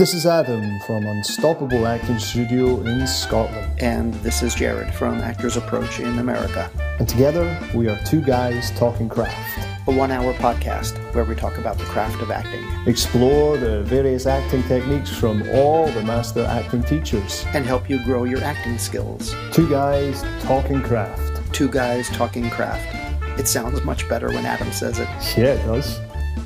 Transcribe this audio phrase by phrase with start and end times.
[0.00, 3.78] This is Adam from Unstoppable Acting Studio in Scotland.
[3.82, 6.70] And this is Jared from Actors Approach in America.
[6.98, 9.68] And together, we are two guys talking craft.
[9.88, 14.24] A one hour podcast where we talk about the craft of acting, Explore the various
[14.24, 17.44] acting techniques from all the master acting teachers.
[17.52, 19.34] and help you grow your acting skills.
[19.52, 21.42] Two guys talking craft.
[21.52, 23.38] Two guys talking craft.
[23.38, 25.08] It sounds much better when Adam says it.
[25.36, 26.00] Yeah, it does.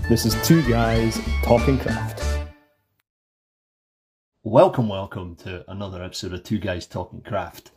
[0.09, 2.34] This is Two Guys Talking Craft.
[4.47, 7.71] Welcome, welcome to another episode of Two Guys Talking Craft.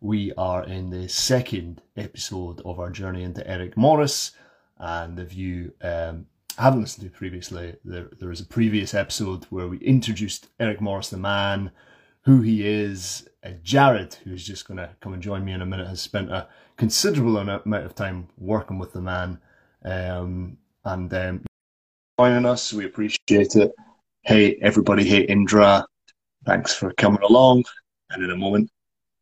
[0.00, 4.32] We are in the second episode of our journey into Eric Morris.
[4.78, 6.26] And if you um,
[6.58, 11.10] haven't listened to previously, there, there is a previous episode where we introduced Eric Morris,
[11.10, 11.70] the man,
[12.22, 13.28] who he is.
[13.44, 16.32] Uh, Jared, who's just going to come and join me in a minute, has spent
[16.32, 19.38] a considerable amount of time working with the man.
[19.84, 21.44] Um, and um,
[22.18, 23.72] joining us, we appreciate it.
[24.22, 25.86] Hey, everybody, hey, Indra,
[26.48, 27.62] thanks for coming along.
[28.10, 28.70] And in a moment,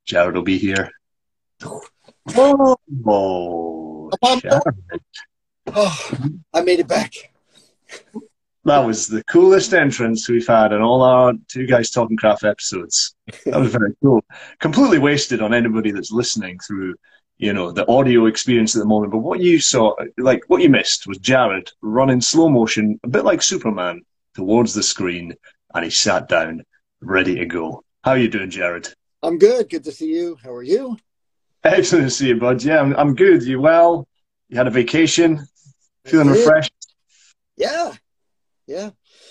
[0.04, 0.90] Jared will be here.
[1.64, 2.78] Oh,
[4.40, 4.62] Jared.
[5.74, 6.10] Oh,
[6.54, 7.12] I made it back.
[8.64, 13.16] That was the coolest entrance we've had in all our two guys talking craft episodes.
[13.44, 14.24] That was very cool.
[14.60, 16.94] Completely wasted on anybody that's listening through,
[17.38, 19.10] you know, the audio experience at the moment.
[19.12, 23.24] But what you saw, like what you missed, was Jared running slow motion, a bit
[23.24, 24.02] like Superman,
[24.34, 25.34] towards the screen,
[25.74, 26.62] and he sat down,
[27.06, 27.84] ready to go.
[28.02, 28.88] How are you doing, Jared?
[29.22, 29.70] I'm good.
[29.70, 30.36] Good to see you.
[30.42, 30.96] How are you?
[31.64, 32.62] Excellent to see you, bud.
[32.62, 33.42] Yeah, I'm, I'm good.
[33.42, 34.06] You well?
[34.48, 35.46] You had a vacation?
[36.04, 36.72] Feeling refreshed?
[37.56, 37.92] Yeah.
[38.66, 38.90] Yeah.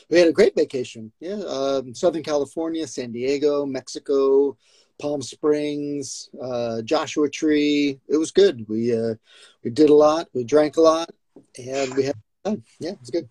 [0.10, 1.12] We had a great vacation.
[1.20, 1.42] Yeah.
[1.48, 4.58] Um, Southern California, San Diego, Mexico,
[5.00, 8.00] Palm Springs, uh, Joshua Tree.
[8.08, 8.66] It was good.
[8.68, 9.16] We uh,
[9.64, 10.28] we did a lot.
[10.34, 11.10] We drank a lot,
[11.58, 12.64] and we had fun.
[12.80, 13.30] Yeah, it was good.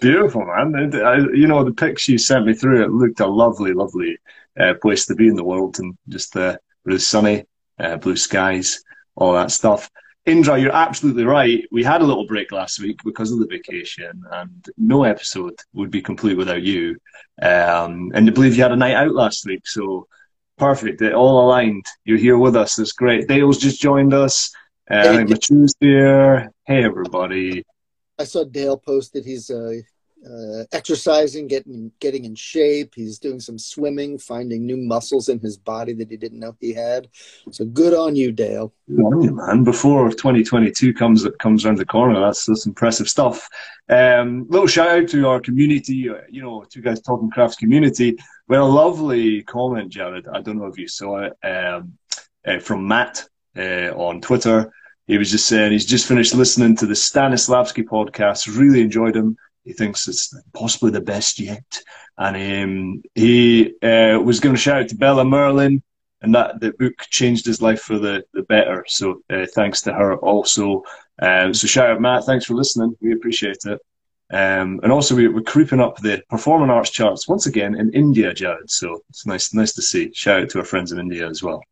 [0.00, 0.94] Beautiful, man.
[0.94, 4.18] I, you know, the pics you sent me through, it looked a lovely, lovely
[4.58, 7.44] uh, place to be in the world and just uh, really sunny,
[7.78, 8.82] uh, blue skies,
[9.14, 9.90] all that stuff.
[10.26, 11.64] Indra, you're absolutely right.
[11.70, 15.90] We had a little break last week because of the vacation, and no episode would
[15.90, 16.96] be complete without you.
[17.40, 20.08] Um, and I believe you had a night out last week, so
[20.58, 21.00] perfect.
[21.00, 21.86] It all aligned.
[22.04, 22.78] You're here with us.
[22.78, 23.28] It's great.
[23.28, 24.52] Dale's just joined us.
[24.90, 26.50] Uh, Machu's here.
[26.64, 27.64] Hey, everybody.
[28.18, 29.80] I saw Dale posted he's uh,
[30.24, 32.94] uh, exercising, getting getting in shape.
[32.94, 36.72] He's doing some swimming, finding new muscles in his body that he didn't know he
[36.72, 37.08] had.
[37.50, 38.72] So good on you, Dale.
[38.88, 39.62] Good on you, man.
[39.62, 43.48] Before 2022 comes comes around the corner, that's that's impressive stuff.
[43.88, 48.16] Um, little shout out to our community, uh, you know, two guys talking crafts community.
[48.48, 50.26] We had a lovely comment, Jared.
[50.28, 51.98] I don't know if you saw it um,
[52.46, 54.72] uh, from Matt uh, on Twitter.
[55.06, 58.58] He was just saying he's just finished listening to the Stanislavski podcast.
[58.58, 59.36] Really enjoyed him.
[59.64, 61.82] He thinks it's possibly the best yet.
[62.18, 65.82] And um, he uh, was going to shout out to Bella Merlin,
[66.22, 68.84] and that the book changed his life for the, the better.
[68.88, 70.82] So uh, thanks to her also.
[71.20, 72.96] Um, so shout out Matt, thanks for listening.
[73.00, 73.80] We appreciate it.
[74.32, 78.34] Um, and also we, we're creeping up the performing arts charts once again in India,
[78.34, 78.70] Jared.
[78.70, 80.10] So it's nice nice to see.
[80.14, 81.62] Shout out to our friends in India as well.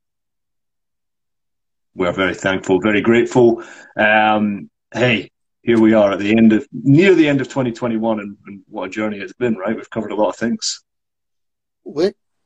[1.94, 3.62] We're very thankful, very grateful.
[3.97, 5.31] Um, hey,
[5.62, 8.87] here we are at the end of near the end of 2021, and, and what
[8.87, 9.56] a journey it's been.
[9.56, 10.83] Right, we've covered a lot of things.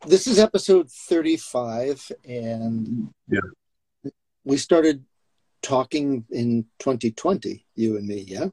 [0.06, 3.41] This is episode 35 and Yeah.
[4.44, 5.04] we started
[5.60, 8.47] talking in 2020 you and me yeah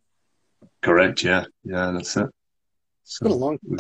[0.82, 1.24] Correct.
[1.24, 1.46] Yeah.
[1.64, 1.92] Yeah.
[1.92, 2.28] That's it.
[3.04, 3.78] it's been a long time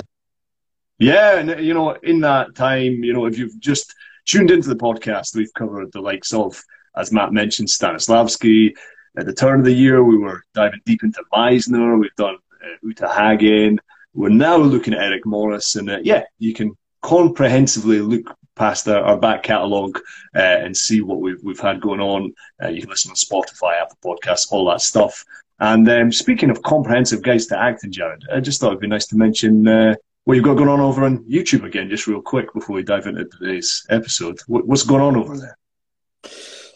[0.97, 3.93] yeah, and you know, in that time, you know, if you've just
[4.25, 6.61] tuned into the podcast, we've covered the likes of,
[6.97, 8.73] as Matt mentioned, Stanislavski.
[9.17, 11.99] At the turn of the year, we were diving deep into Meisner.
[11.99, 13.79] We've done uh, Uta Hagen.
[14.13, 19.03] We're now looking at Eric Morris, and uh, yeah, you can comprehensively look past our,
[19.03, 19.99] our back catalogue
[20.35, 22.33] uh, and see what we've we've had going on.
[22.63, 25.23] Uh, you can listen on Spotify, Apple Podcasts, all that stuff.
[25.59, 29.07] And um, speaking of comprehensive guides to acting, Jared, I just thought it'd be nice
[29.07, 29.95] to mention uh,
[30.25, 33.07] what you've got going on over on YouTube again, just real quick before we dive
[33.07, 34.39] into today's episode.
[34.47, 35.57] What, what's going on over there?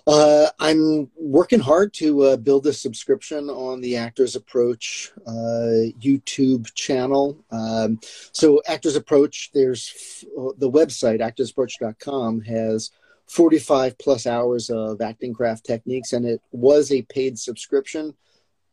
[0.08, 6.74] Uh, i'm working hard to uh, build a subscription on the actors approach uh, youtube
[6.74, 8.00] channel um,
[8.32, 12.92] so actors approach there's f- the website actorsapproach.com has
[13.28, 18.16] 45 plus hours of acting craft techniques and it was a paid subscription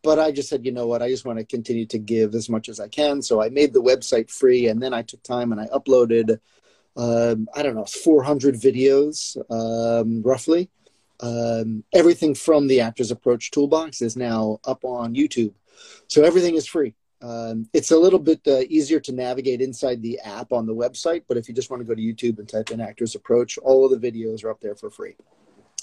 [0.06, 2.48] but I just said, you know what, I just want to continue to give as
[2.48, 3.20] much as I can.
[3.20, 6.38] So I made the website free, and then I took time and I uploaded,
[6.96, 10.70] um, I don't know, 400 videos um, roughly.
[11.20, 15.54] Um, everything from the Actors Approach Toolbox is now up on YouTube,
[16.08, 16.94] so everything is free.
[17.22, 21.22] Um, it's a little bit uh, easier to navigate inside the app on the website,
[21.26, 23.90] but if you just want to go to YouTube and type in Actors Approach, all
[23.90, 25.16] of the videos are up there for free.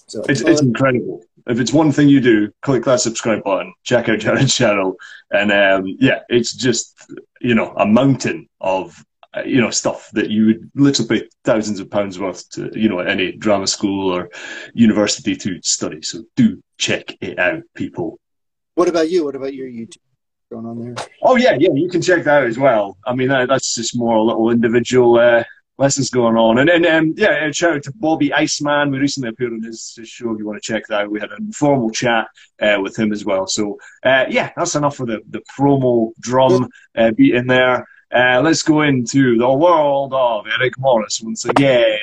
[0.08, 1.24] So it's, it's incredible.
[1.48, 4.96] If it's one thing you do, click that subscribe button, check out Jared's channel,
[5.32, 9.04] and um, yeah, it's just you know a mountain of
[9.46, 13.00] you know stuff that you would literally pay thousands of pounds worth to you know
[13.00, 14.30] any drama school or
[14.74, 16.02] university to study.
[16.02, 18.20] So do check it out, people.
[18.76, 19.26] What about you?
[19.26, 19.98] What about your YouTube?
[20.52, 21.08] Going on there?
[21.22, 22.98] Oh yeah, yeah, you can check that out as well.
[23.06, 25.44] I mean, that's just more a little individual uh,
[25.78, 26.60] lessons going on.
[26.60, 28.92] And then, um, yeah, shout out to Bobby Iceman.
[28.92, 30.32] We recently appeared on his, his, show.
[30.32, 32.28] If you want to check that out, we had an informal chat
[32.62, 33.48] uh, with him as well.
[33.48, 37.88] So, uh, yeah, that's enough for the, the promo drum uh, beat in there.
[38.14, 41.98] Uh, let's go into the world of Eric Morris once again.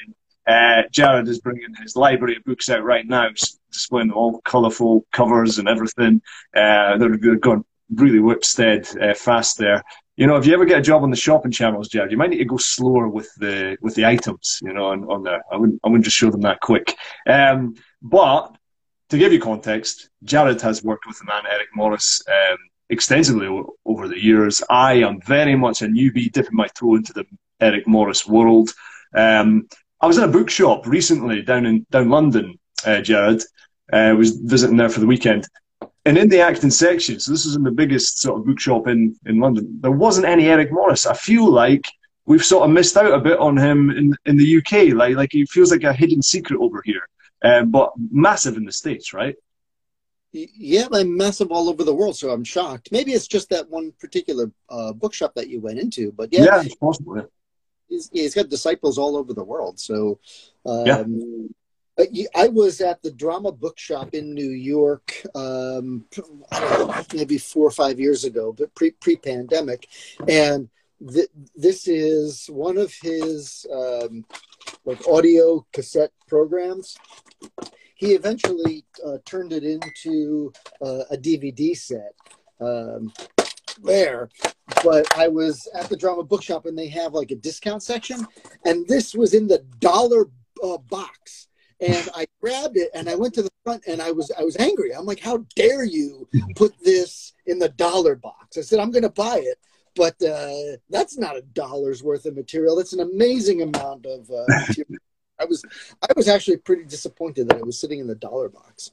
[0.45, 3.29] Uh, Jared is bringing his library of books out right now,
[3.71, 6.21] displaying all colourful covers and everything.
[6.57, 7.65] Uh, they're, they're going
[7.95, 9.85] really whipstead uh, fast there.
[10.17, 12.31] You know, if you ever get a job on the shopping channels, Jared, you might
[12.31, 14.59] need to go slower with the with the items.
[14.63, 15.43] You know, on, on there.
[15.53, 16.97] I wouldn't I wouldn't just show them that quick.
[17.27, 18.57] Um, but
[19.11, 22.59] to give you context, Jared has worked with the man Eric Morris um,
[22.91, 24.63] extensively o- over the years.
[24.69, 27.25] I am very much a newbie, dipping my toe into the
[27.61, 28.71] Eric Morris world.
[29.15, 29.69] Um,
[30.01, 33.43] I was in a bookshop recently down in down London, uh, Jared.
[33.93, 35.47] I uh, was visiting there for the weekend,
[36.05, 39.17] and in the acting section, so this is in the biggest sort of bookshop in,
[39.27, 41.07] in London, there wasn't any Eric Morris.
[41.07, 41.87] I feel like
[42.25, 44.95] we've sort of missed out a bit on him in, in the UK.
[44.95, 47.07] Like, like he feels like a hidden secret over here,
[47.43, 49.37] um, but massive in the States, right?
[50.33, 52.91] Yeah, I'm massive all over the world, so I'm shocked.
[52.93, 56.63] Maybe it's just that one particular uh, bookshop that you went into, but yeah, yeah,
[56.63, 57.17] it's possible.
[57.17, 57.23] Yeah.
[57.89, 60.21] He's, he's got disciples all over the world, so
[60.65, 62.27] um, yeah.
[62.35, 66.07] I was at the Drama Bookshop in New York, um,
[66.53, 69.89] know, maybe four or five years ago, but pre pre pandemic,
[70.29, 70.69] and
[71.13, 74.25] th- this is one of his um,
[74.85, 76.97] like audio cassette programs.
[78.01, 82.15] He eventually uh, turned it into uh, a DVD set.
[82.61, 83.13] Um,
[83.83, 84.29] there
[84.85, 88.27] but I was at the drama bookshop and they have like a discount section,
[88.65, 90.31] and this was in the dollar
[90.63, 91.49] uh, box
[91.81, 94.57] and I grabbed it and I went to the front and I was I was
[94.57, 94.95] angry.
[94.95, 98.59] I'm like, how dare you put this in the dollar box?
[98.59, 99.59] I said, I'm going to buy it,
[99.97, 102.77] but uh, that's not a dollar's worth of material.
[102.77, 105.01] That's an amazing amount of uh, material.
[105.41, 105.65] I was
[106.03, 108.91] I was actually pretty disappointed that it was sitting in the dollar box.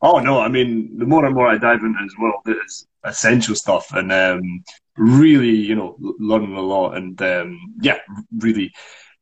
[0.00, 0.40] Oh no!
[0.40, 4.12] I mean, the more and more I dive into as well, there's essential stuff, and
[4.12, 4.64] um,
[4.96, 7.98] really, you know, learning a lot, and um, yeah,
[8.38, 8.72] really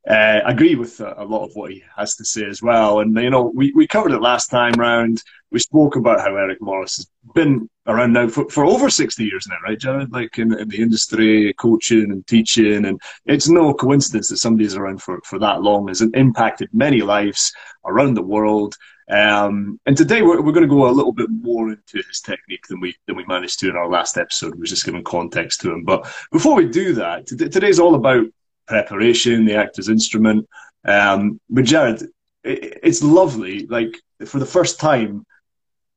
[0.08, 3.00] uh, agree with a, lot of what he has to say as well.
[3.00, 5.22] And, you know, we, we covered it last time round.
[5.52, 9.46] We spoke about how Eric Morris has been around now for, for over 60 years
[9.48, 10.12] now, right, Jared?
[10.12, 12.84] Like in, in the industry, coaching and teaching.
[12.84, 17.52] And it's no coincidence that somebody's around for, for that long has impacted many lives
[17.84, 18.74] around the world.
[19.08, 22.66] Um, and today we're, we're going to go a little bit more into his technique
[22.68, 24.54] than we than we managed to in our last episode.
[24.54, 25.84] We are just giving context to him.
[25.84, 28.26] But before we do that, today's all about
[28.66, 30.48] preparation, the actor's instrument.
[30.84, 32.02] Um, but Jared,
[32.44, 33.66] it, it's lovely.
[33.66, 35.24] Like for the first time,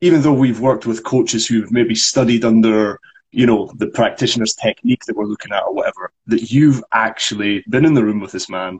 [0.01, 2.99] even though we've worked with coaches who've maybe studied under,
[3.31, 7.85] you know, the practitioner's technique that we're looking at or whatever, that you've actually been
[7.85, 8.79] in the room with this man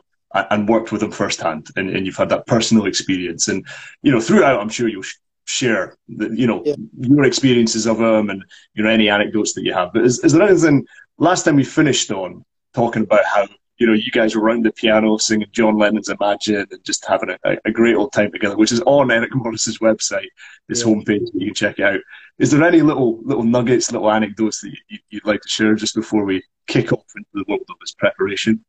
[0.52, 3.48] and worked with him firsthand, and, and you've had that personal experience.
[3.48, 3.66] And
[4.02, 5.04] you know, throughout, I'm sure you'll
[5.46, 6.76] share the, you know yeah.
[7.00, 9.94] your experiences of him and you know any anecdotes that you have.
[9.94, 10.86] But is, is there anything?
[11.18, 14.72] Last time we finished on talking about how you know, you guys were around the
[14.72, 18.72] piano singing John Lennon's Imagine and just having a, a great old time together, which
[18.72, 20.28] is on Eric Morris's website,
[20.70, 20.88] his yeah.
[20.88, 22.00] homepage, you can check out.
[22.40, 25.96] Is there any little little nuggets, little anecdotes that you, would like to share just
[25.96, 28.64] before we kick off into the world of this preparation?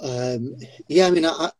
[0.00, 0.56] Um,
[0.88, 1.50] yeah, I mean, I,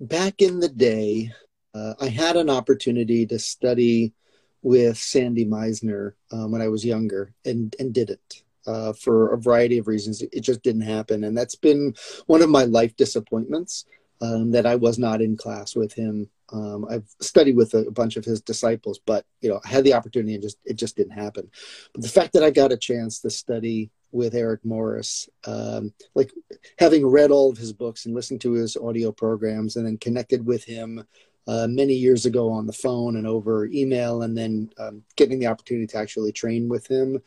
[0.00, 1.32] back in the day,
[1.74, 4.14] uh, I had an opportunity to study
[4.62, 9.78] with Sandy Meisner um, when I was younger and, and didn't uh, for a variety
[9.78, 10.22] of reasons.
[10.22, 11.24] It just didn't happen.
[11.24, 11.94] And that's been
[12.26, 13.86] one of my life disappointments
[14.20, 16.28] um, that I was not in class with him.
[16.52, 19.94] Um, I've studied with a, bunch of his disciples, but you know, I had the
[19.94, 21.50] opportunity and just it just didn't happen.
[21.94, 26.32] But the fact that I got a chance to study with Eric Morris, um, like
[26.78, 30.44] having read all of his books and listened to his audio programs, and then connected
[30.44, 31.04] with him
[31.46, 35.46] uh, many years ago on the phone and over email, and then um, getting the
[35.46, 37.20] opportunity to actually train with him.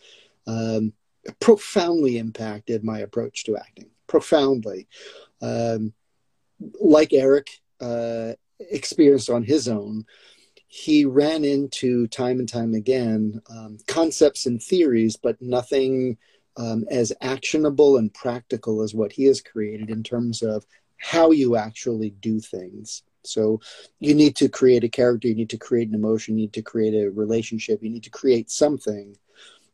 [0.47, 0.93] Um,
[1.39, 3.89] profoundly impacted my approach to acting.
[4.07, 4.87] Profoundly.
[5.41, 5.93] Um,
[6.79, 7.49] like Eric
[7.79, 10.05] uh, experienced on his own,
[10.67, 16.17] he ran into time and time again um, concepts and theories, but nothing
[16.57, 20.65] um, as actionable and practical as what he has created in terms of
[20.97, 23.03] how you actually do things.
[23.23, 23.61] So
[23.99, 26.61] you need to create a character, you need to create an emotion, you need to
[26.61, 29.15] create a relationship, you need to create something.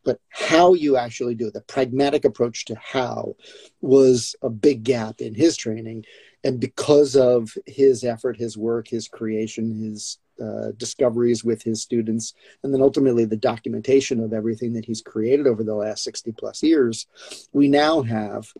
[0.07, 3.35] But how you actually do it, the pragmatic approach to how
[3.81, 6.05] was a big gap in his training.
[6.45, 12.33] And because of his effort, his work, his creation, his uh, discoveries with his students,
[12.63, 16.63] and then ultimately the documentation of everything that he's created over the last 60 plus
[16.63, 17.05] years,
[17.51, 18.53] we now have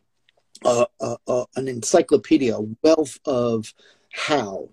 [0.66, 3.74] an encyclopedia, a wealth of
[4.12, 4.68] how,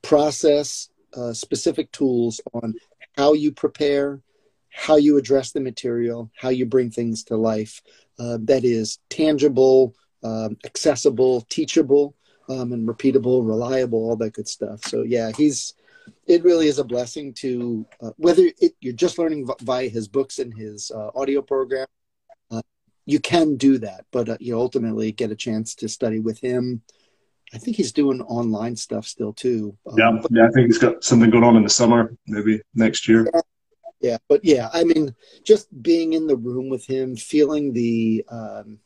[0.00, 2.74] process, uh, specific tools on
[3.18, 4.22] how you prepare,
[4.76, 7.80] how you address the material, how you bring things to life
[8.18, 12.14] uh, that is tangible, um, accessible, teachable,
[12.50, 14.84] um, and repeatable, reliable, all that good stuff.
[14.84, 15.74] So, yeah, he's
[16.26, 20.38] it really is a blessing to uh, whether it, you're just learning via his books
[20.38, 21.86] and his uh, audio program
[22.50, 22.62] uh,
[23.06, 24.04] you can do that.
[24.12, 26.82] But uh, you ultimately get a chance to study with him.
[27.54, 29.76] I think he's doing online stuff still too.
[29.86, 32.60] Um, yeah, but, yeah i think he's got something going on in the summer maybe
[32.74, 33.28] next year.
[33.32, 33.40] Yeah,
[34.06, 38.78] yeah but yeah i mean just being in the room with him feeling the um,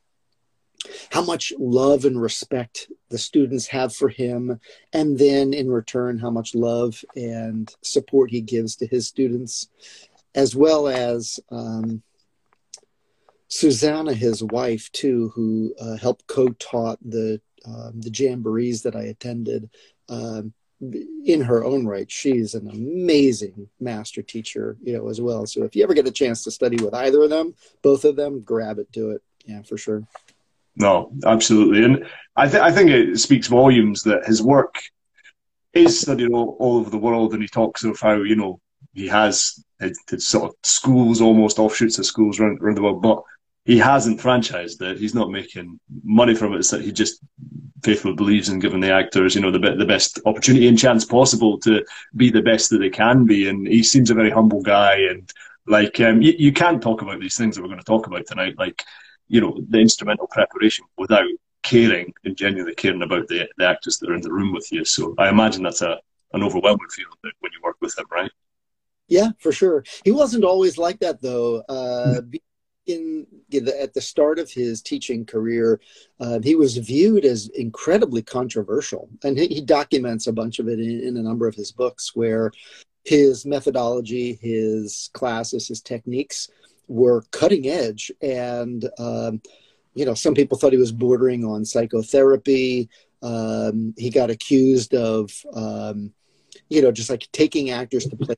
[1.11, 4.61] how much love and respect the students have for him,
[4.93, 9.69] and then in return, how much love and support he gives to his students,
[10.35, 12.03] as well as um,
[13.49, 19.69] Susanna, his wife, too, who uh, helped co-taught the um, the jamborees that I attended.
[20.09, 25.47] Um, in her own right, she's an amazing master teacher, you know, as well.
[25.47, 28.17] So if you ever get a chance to study with either of them, both of
[28.17, 29.23] them, grab it, do it.
[29.45, 30.07] Yeah, for sure.
[30.77, 32.07] No, absolutely, and
[32.37, 34.77] I, th- I think it speaks volumes that his work
[35.73, 38.61] is studied all, all over the world, and he talks of how you know
[38.95, 39.63] he has
[40.19, 43.23] sort of schools, almost offshoots of schools around, around the world, but
[43.64, 44.99] he hasn't franchised it.
[44.99, 46.67] He's not making money from it.
[46.69, 47.21] That he just
[47.83, 51.59] faithfully believes in giving the actors, you know, the the best opportunity and chance possible
[51.61, 51.85] to
[52.17, 53.49] be the best that they can be.
[53.49, 54.97] And he seems a very humble guy.
[55.11, 55.31] And
[55.67, 58.26] like, um, you, you can't talk about these things that we're going to talk about
[58.26, 58.83] tonight, like
[59.29, 61.29] you know, the instrumental preparation without
[61.62, 64.85] caring and genuinely caring about the, the actors that are in the room with you.
[64.85, 66.00] So I imagine that's a
[66.33, 68.31] an overwhelming feeling when you work with him, right?
[69.09, 69.85] Yeah, for sure.
[70.05, 71.62] He wasn't always like that though.
[71.69, 72.21] Uh,
[72.87, 75.81] in, in the, at the start of his teaching career,
[76.21, 80.81] uh, he was viewed as incredibly controversial, and he, he documents a bunch of it
[80.81, 82.51] in, in, a number of his books, where
[83.05, 86.49] his methodology, his classes, his techniques
[86.89, 88.11] were cutting edge.
[88.21, 89.41] And um,
[89.95, 92.89] you know some people thought he was bordering on psychotherapy.
[93.23, 96.13] Um, he got accused of um,
[96.69, 98.37] you know just like taking actors to play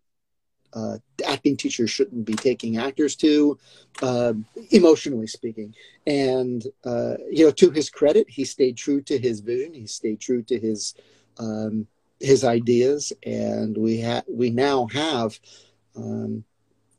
[0.75, 3.59] uh, acting teachers shouldn't be taking actors to
[4.03, 4.33] uh,
[4.71, 5.75] emotionally speaking.
[6.07, 9.75] And uh, you know to his credit he stayed true to his vision.
[9.75, 10.95] He stayed true to his
[11.39, 11.87] um,
[12.23, 13.13] his ideas.
[13.25, 15.39] And we have we now have
[15.97, 16.45] um,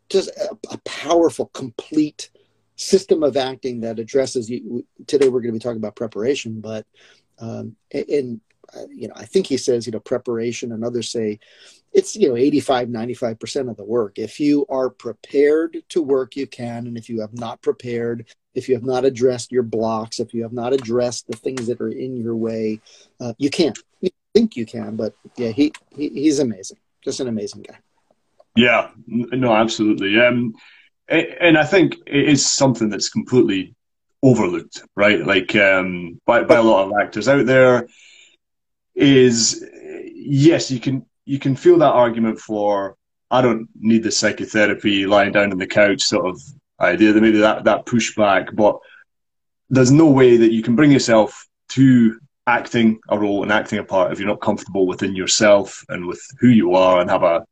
[0.10, 2.30] just a, a powerful, complete
[2.76, 4.48] system of acting that addresses.
[5.08, 6.86] Today we're going to be talking about preparation, but
[7.40, 8.42] um, and
[8.76, 11.40] uh, you know, I think he says, you know, preparation and others say
[11.94, 14.18] it's, you know, 85, 95% of the work.
[14.18, 16.88] If you are prepared to work, you can.
[16.88, 20.44] And if you have not prepared, if you have not addressed your blocks, if you
[20.44, 22.80] have not addressed the things that are in your way,
[23.20, 23.78] uh, you can't.
[24.02, 26.78] You think you can, but yeah, he, he he's amazing.
[27.04, 27.78] Just an amazing guy.
[28.56, 30.20] Yeah, no, absolutely.
[30.20, 30.54] Um,
[31.10, 33.76] and I think it is something that's completely
[34.22, 35.26] overlooked, right?
[35.26, 37.88] Like um, by by a lot of actors out there,
[38.96, 39.64] is
[40.14, 42.98] yes, you can you can feel that argument for
[43.32, 46.40] I don't need the psychotherapy, lying down on the couch sort of
[46.80, 47.14] idea.
[47.14, 48.78] That maybe that that pushback, but
[49.70, 53.84] there's no way that you can bring yourself to acting a role and acting a
[53.84, 57.44] part if you're not comfortable within yourself and with who you are and have a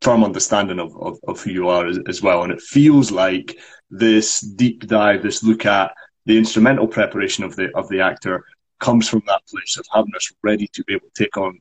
[0.00, 2.44] firm understanding of, of, of who you are as, as, well.
[2.44, 3.58] And it feels like
[3.90, 5.92] this deep dive, this look at
[6.24, 8.44] the instrumental preparation of the of the actor
[8.78, 11.58] comes from that place of having us ready to be able to take on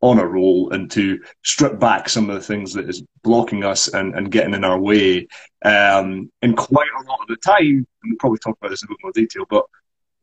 [0.00, 3.88] on a role and to strip back some of the things that is blocking us
[3.88, 5.26] and, and getting in our way.
[5.64, 8.86] Um, and quite a lot of the time, and we'll probably talk about this in
[8.86, 9.64] a bit more detail, but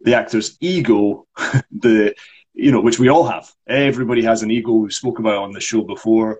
[0.02, 1.28] the actor's ego,
[1.72, 2.16] the
[2.54, 3.52] you know, which we all have.
[3.68, 4.72] Everybody has an ego.
[4.72, 6.40] We've spoken about on the show before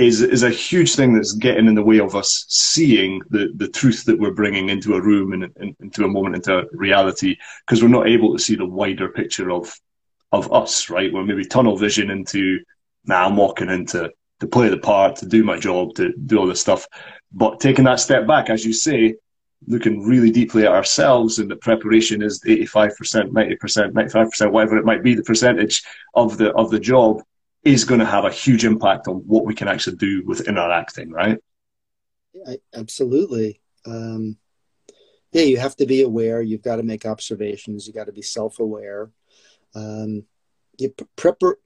[0.00, 3.68] is is a huge thing that's getting in the way of us seeing the, the
[3.68, 7.82] truth that we're bringing into a room and, and into a moment, into reality, because
[7.82, 9.70] we're not able to see the wider picture of
[10.32, 11.12] of us, right?
[11.12, 12.60] We're maybe tunnel vision into,
[13.04, 14.10] now nah, I'm walking into
[14.40, 16.86] to play the part, to do my job, to do all this stuff.
[17.32, 19.16] But taking that step back, as you say,
[19.66, 25.02] looking really deeply at ourselves and that preparation is 85%, 90%, 95%, whatever it might
[25.02, 25.82] be, the percentage
[26.14, 27.22] of the of the job
[27.62, 30.70] is going to have a huge impact on what we can actually do within our
[30.70, 31.38] acting, right?
[32.74, 33.60] Absolutely.
[33.84, 34.38] Um,
[35.32, 36.40] yeah, you have to be aware.
[36.40, 37.86] You've got to make observations.
[37.86, 39.10] You got to be self-aware.
[39.74, 40.24] Um,
[40.78, 41.56] you prepar-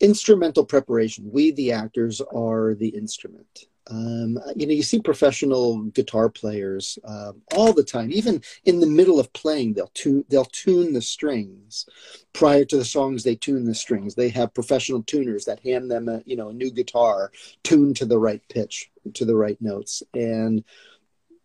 [0.00, 1.30] instrumental preparation.
[1.30, 3.66] We, the actors, are the instrument.
[3.90, 8.12] Um, you know, you see professional guitar players uh, all the time.
[8.12, 11.86] Even in the middle of playing, they'll tune they'll tune the strings.
[12.34, 14.14] Prior to the songs, they tune the strings.
[14.14, 18.04] They have professional tuners that hand them a you know a new guitar tuned to
[18.04, 20.02] the right pitch, to the right notes.
[20.12, 20.64] And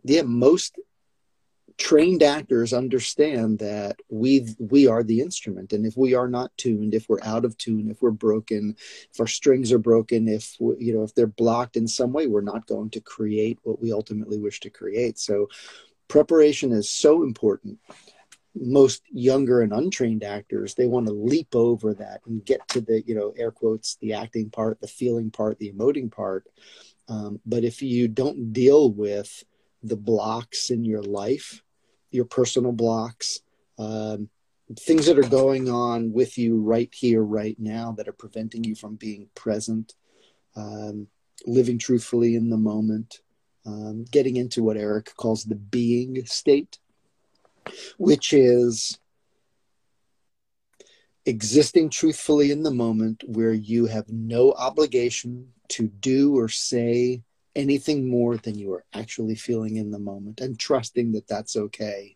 [0.04, 0.78] yeah, most
[1.78, 5.74] trained actors understand that we we are the instrument.
[5.74, 8.76] And if we are not tuned if we're out of tune if we're broken
[9.12, 12.42] if our strings are broken if you know if they're blocked in some way we're
[12.42, 15.18] not going to create what we ultimately wish to create.
[15.20, 15.50] So
[16.08, 17.80] preparation is so important.
[18.56, 23.04] Most younger and untrained actors they want to leap over that and get to the
[23.08, 26.46] you know air quotes the acting part the feeling part the emoting part.
[27.08, 29.44] Um, but if you don't deal with
[29.84, 31.63] the blocks in your life,
[32.14, 33.42] your personal blocks,
[33.78, 34.30] um,
[34.80, 38.76] things that are going on with you right here, right now, that are preventing you
[38.76, 39.94] from being present,
[40.56, 41.08] um,
[41.46, 43.22] living truthfully in the moment,
[43.66, 46.80] um, getting into what Eric calls the being state,
[47.98, 49.00] which is
[51.26, 57.22] existing truthfully in the moment where you have no obligation to do or say
[57.56, 62.16] anything more than you are actually feeling in the moment and trusting that that's okay.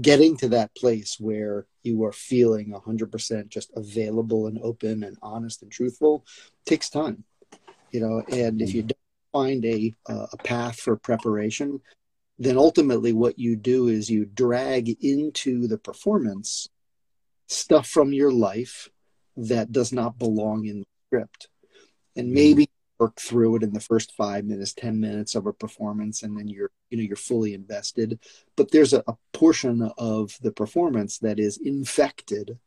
[0.00, 5.62] Getting to that place where you are feeling 100% just available and open and honest
[5.62, 6.24] and truthful
[6.66, 7.24] takes time.
[7.90, 8.88] You know, and if you mm-hmm.
[8.88, 8.98] don't
[9.32, 11.80] find a, uh, a path for preparation,
[12.38, 16.68] then ultimately what you do is you drag into the performance
[17.46, 18.88] stuff from your life
[19.36, 21.48] that does not belong in the script.
[22.16, 22.34] And mm-hmm.
[22.34, 22.70] maybe
[23.04, 26.48] work through it in the first five minutes, 10 minutes of a performance, and then
[26.48, 28.18] you're, you know, you're fully invested.
[28.56, 32.58] But there's a, a portion of the performance that is infected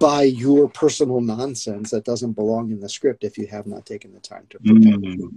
[0.00, 4.12] by your personal nonsense that doesn't belong in the script if you have not taken
[4.12, 4.58] the time to.
[4.58, 5.28] Mm.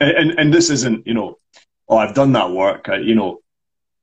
[0.00, 1.38] And, and, and this isn't, you know,
[1.88, 2.88] oh, I've done that work.
[2.88, 3.40] I, you know,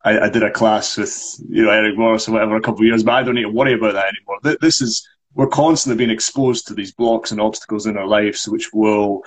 [0.05, 1.13] I, I, did a class with,
[1.49, 3.49] you know, Eric Morris or whatever a couple of years, but I don't need to
[3.49, 4.57] worry about that anymore.
[4.61, 8.69] This is we're constantly being exposed to these blocks and obstacles in our lives, which
[8.73, 9.21] will,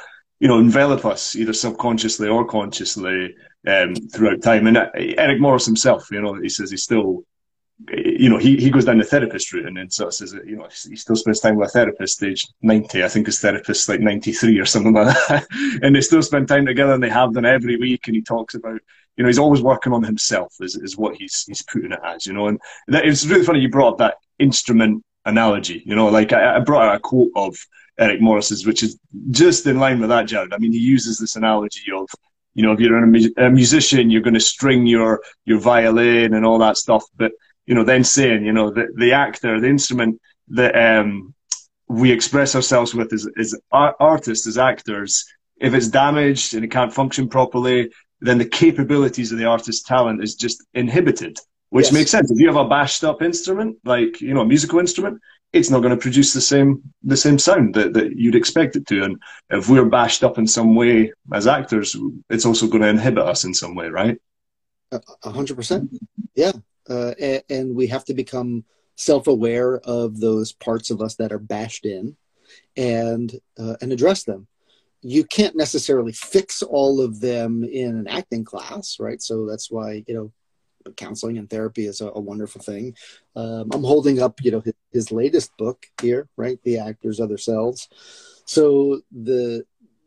[0.45, 3.35] you know, envelop us either subconsciously or consciously
[3.67, 4.67] um, throughout time.
[4.67, 7.25] And uh, Eric Morris himself, you know, he says he's still,
[7.89, 10.57] you know, he, he goes down the therapist route and then sort of says, you
[10.57, 13.03] know, he still spends time with a therapist age 90.
[13.03, 15.47] I think his therapist's like 93 or something like that.
[15.83, 18.07] and they still spend time together and they have done every week.
[18.07, 18.83] And he talks about,
[19.17, 22.27] you know, he's always working on himself is, is what he's, he's putting it as,
[22.27, 25.83] you know, and that, it's really funny you brought up that instrument analogy.
[25.87, 27.57] You know, like I, I brought out a quote of
[27.99, 28.99] Eric Morris's, which is
[29.31, 30.53] just in line with that, Jared.
[30.53, 32.09] I mean, he uses this analogy of,
[32.55, 36.35] you know, if you're a, mu- a musician, you're going to string your your violin
[36.35, 37.33] and all that stuff, but
[37.67, 41.35] you know, then saying, you know, the the actor, the instrument that um,
[41.89, 45.25] we express ourselves with as as artists, as actors,
[45.57, 50.23] if it's damaged and it can't function properly, then the capabilities of the artist's talent
[50.23, 51.39] is just inhibited
[51.75, 51.93] which yes.
[51.93, 52.31] makes sense.
[52.31, 55.21] If you have a bashed up instrument, like you know, a musical instrument,
[55.55, 58.87] it's not going to produce the same the same sound that, that you'd expect it
[58.89, 59.05] to.
[59.05, 61.97] And if we're bashed up in some way as actors,
[62.29, 64.19] it's also going to inhibit us in some way, right?
[64.93, 65.91] A hundred percent,
[66.35, 66.53] yeah.
[66.89, 68.65] Uh, and, and we have to become
[68.97, 72.17] self-aware of those parts of us that are bashed in,
[72.77, 74.47] and uh, and address them
[75.07, 79.21] you can't necessarily fix all of them in an acting class, right?
[79.21, 80.33] So that's why you know
[80.97, 82.95] counseling and therapy is a, a wonderful thing.
[83.37, 86.59] Um, I'm holding up, you know, his, his, latest book here, right?
[86.63, 87.89] The Actors Other Selves.
[88.47, 89.65] So the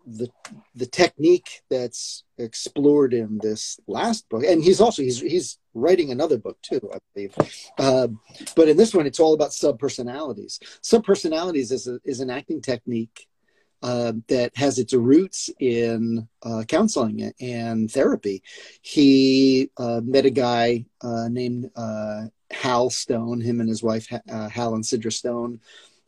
[0.08, 0.30] the
[0.74, 6.38] the technique that's explored in this last book, and he's also he's he's writing another
[6.38, 7.36] book too, I believe.
[7.78, 8.08] Uh,
[8.56, 10.60] but in this one, it's all about subpersonalities.
[10.82, 13.28] Subpersonalities is a, is an acting technique
[13.84, 18.42] uh, that has its roots in uh, counseling and therapy.
[18.82, 23.42] He uh, met a guy uh, named uh, Hal Stone.
[23.42, 25.60] Him and his wife, uh, Hal and Sidra Stone,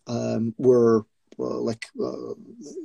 [0.08, 1.06] um, were
[1.38, 1.86] like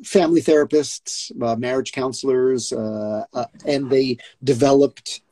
[0.05, 5.23] family therapists, marriage counselors, and they developed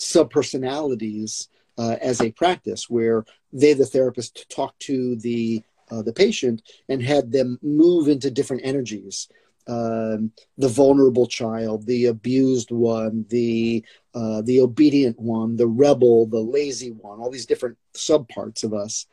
[0.00, 1.46] subpersonalities
[1.78, 7.32] as a practice where they, the therapist, talk to the uh, the patient and had
[7.32, 9.28] them move into different energies
[9.68, 16.40] um, the vulnerable child, the abused one, the uh, the obedient one, the rebel, the
[16.40, 19.06] lazy one, all these different subparts of us.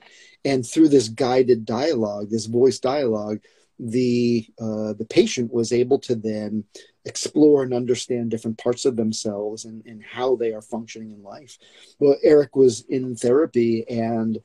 [0.46, 3.40] And through this guided dialogue, this voice dialogue,
[3.80, 6.66] the uh, the patient was able to then
[7.06, 11.58] explore and understand different parts of themselves and, and how they are functioning in life.
[12.00, 14.38] Well, Eric was in therapy and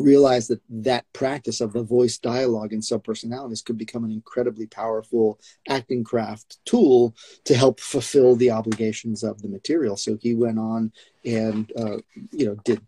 [0.00, 5.38] realized that that practice of the voice dialogue and subpersonalities could become an incredibly powerful
[5.68, 9.96] acting craft tool to help fulfill the obligations of the material.
[9.96, 10.92] So he went on
[11.24, 11.98] and uh,
[12.32, 12.80] you know did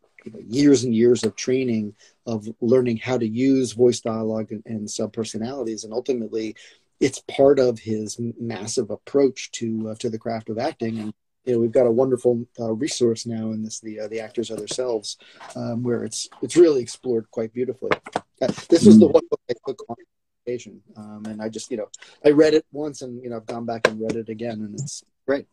[0.47, 1.95] years and years of training
[2.27, 6.55] of learning how to use voice dialogue and, and subpersonalities, and ultimately,
[7.01, 10.99] it's part of his massive approach to uh, to the craft of acting.
[10.99, 14.21] And you know, we've got a wonderful uh, resource now in this the uh, the
[14.21, 15.17] actors other selves,
[15.57, 17.91] um, where it's it's really explored quite beautifully.
[18.15, 19.97] Uh, this was the one book I took on
[20.47, 21.89] occasion, um, and I just you know
[22.25, 24.75] I read it once, and you know I've gone back and read it again, and
[24.75, 25.47] it's great.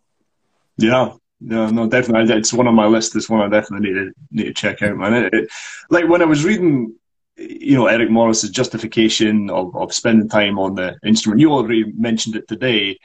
[0.78, 2.36] Yeah, no, no, definitely.
[2.36, 3.15] It's one on my list.
[3.15, 5.13] It's one I definitely need to need to check out, man.
[5.13, 5.50] It, it,
[5.89, 6.95] like when I was reading,
[7.38, 11.39] you know, Eric Morris's justification of, of spending time on the instrument.
[11.39, 13.00] You already mentioned it today.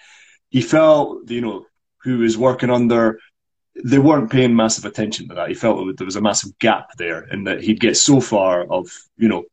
[0.50, 1.66] He felt, you know,
[2.02, 3.18] who was working under,
[3.84, 5.48] they weren't paying massive attention to that.
[5.48, 8.90] He felt there was a massive gap there, and that he'd get so far of,
[9.16, 9.44] you know,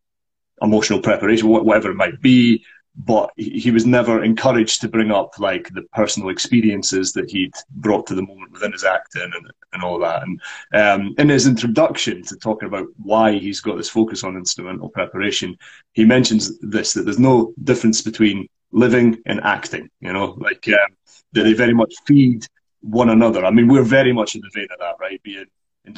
[0.61, 2.63] emotional preparation, whatever it might be,
[2.97, 8.05] but he was never encouraged to bring up like the personal experiences that he'd brought
[8.07, 10.23] to the moment within his acting and, and all that.
[10.23, 10.41] And
[10.73, 15.57] um, in his introduction to talking about why he's got this focus on instrumental preparation,
[15.93, 19.89] he mentions this that there's no difference between living and acting.
[19.99, 20.95] You know, like um,
[21.33, 22.45] that they very much feed
[22.81, 23.45] one another.
[23.45, 25.21] I mean, we're very much in the vein of that, right?
[25.23, 25.45] Being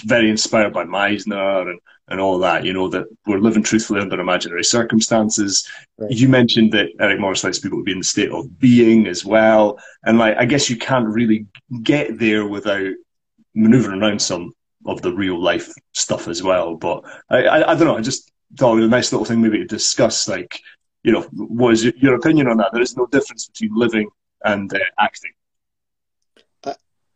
[0.05, 4.19] very inspired by Meisner and, and all that, you know, that we're living truthfully under
[4.19, 5.67] imaginary circumstances.
[5.97, 6.12] Right.
[6.12, 9.25] You mentioned that Eric Morris likes people to be in the state of being as
[9.25, 9.79] well.
[10.03, 11.45] And like, I guess you can't really
[11.84, 12.93] get there without
[13.56, 14.54] maneuvering around some
[14.86, 16.76] of the real life stuff as well.
[16.76, 17.98] But I, I, I don't know.
[17.98, 20.60] I just thought it was a nice little thing maybe to discuss, like,
[21.04, 22.72] you know, what is your opinion on that?
[22.74, 24.10] There is no difference between living
[24.44, 25.32] and uh, acting.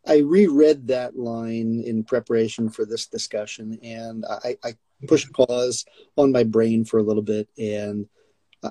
[0.08, 4.76] I reread that line in preparation for this discussion, and I, I
[5.08, 8.08] pushed pause on my brain for a little bit, and
[8.64, 8.70] I,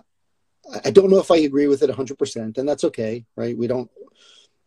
[0.85, 3.59] I don't know if I agree with it 100%, and that's okay, right?
[3.59, 3.91] We don't,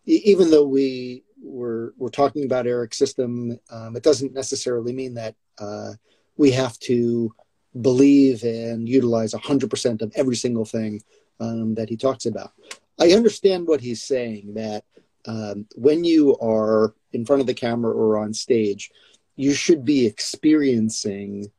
[0.05, 5.35] even though we were we're talking about Eric's system, um, it doesn't necessarily mean that
[5.59, 5.93] uh,
[6.37, 7.33] we have to
[7.81, 11.01] believe and utilize 100% of every single thing
[11.39, 12.53] um, that he talks about.
[12.99, 14.83] I understand what he's saying that
[15.25, 18.91] um, when you are in front of the camera or on stage,
[19.35, 21.51] you should be experiencing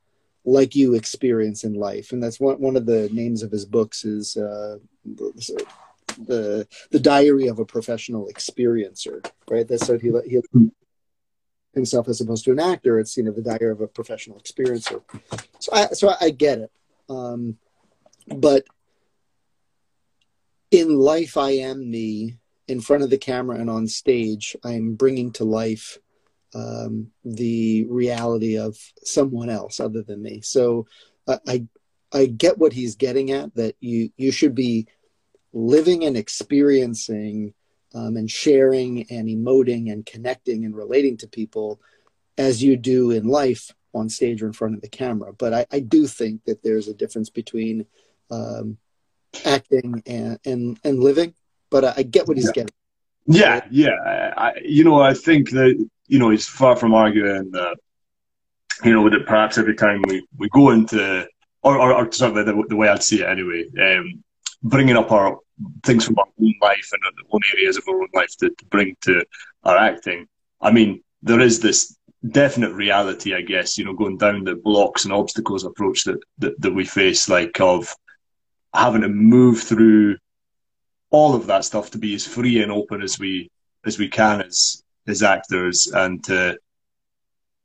[0.45, 4.05] like you experience in life, and that's one one of the names of his books
[4.05, 4.79] is uh,
[6.17, 9.29] the the Diary of a Professional Experiencer.
[9.51, 9.67] Right.
[9.67, 10.41] That's what he he
[11.75, 12.99] himself as opposed to an actor.
[12.99, 15.03] It's you know the Diary of a Professional Experiencer.
[15.59, 16.73] So I so I get it,
[17.09, 17.57] um,
[18.27, 18.65] but
[20.71, 25.33] in life I am me in front of the camera and on stage, I'm bringing
[25.33, 25.99] to life
[26.55, 30.41] um, the reality of someone else other than me.
[30.43, 30.87] So
[31.27, 31.67] uh, I
[32.13, 34.87] I get what he's getting at that you you should be
[35.59, 37.55] living and experiencing
[37.95, 41.81] um, and sharing and emoting and connecting and relating to people
[42.37, 45.33] as you do in life on stage or in front of the camera.
[45.33, 47.87] But I, I do think that there's a difference between
[48.31, 48.77] um,
[49.45, 51.35] acting and, and and living
[51.71, 52.53] but I get what he's yeah.
[52.53, 52.75] getting.
[53.27, 54.35] Yeah, yeah.
[54.37, 57.77] I, you know, I think that you know he's far from arguing that
[58.85, 61.27] you know that perhaps every time we, we go into
[61.63, 64.23] or, or, or certainly the, the way I'd see it anyway, um,
[64.63, 65.39] bringing up our
[65.85, 68.65] things from our own life and our own areas of our own life to, to
[68.67, 69.25] bring to
[69.65, 70.27] our acting.
[70.61, 71.97] I mean, there is this
[72.31, 76.61] definite reality, I guess, you know, going down the blocks and obstacles approach that, that,
[76.61, 77.95] that we face, like of
[78.75, 80.17] having to move through
[81.11, 83.51] all of that stuff to be as free and open as we
[83.87, 86.59] as we can as as actors and to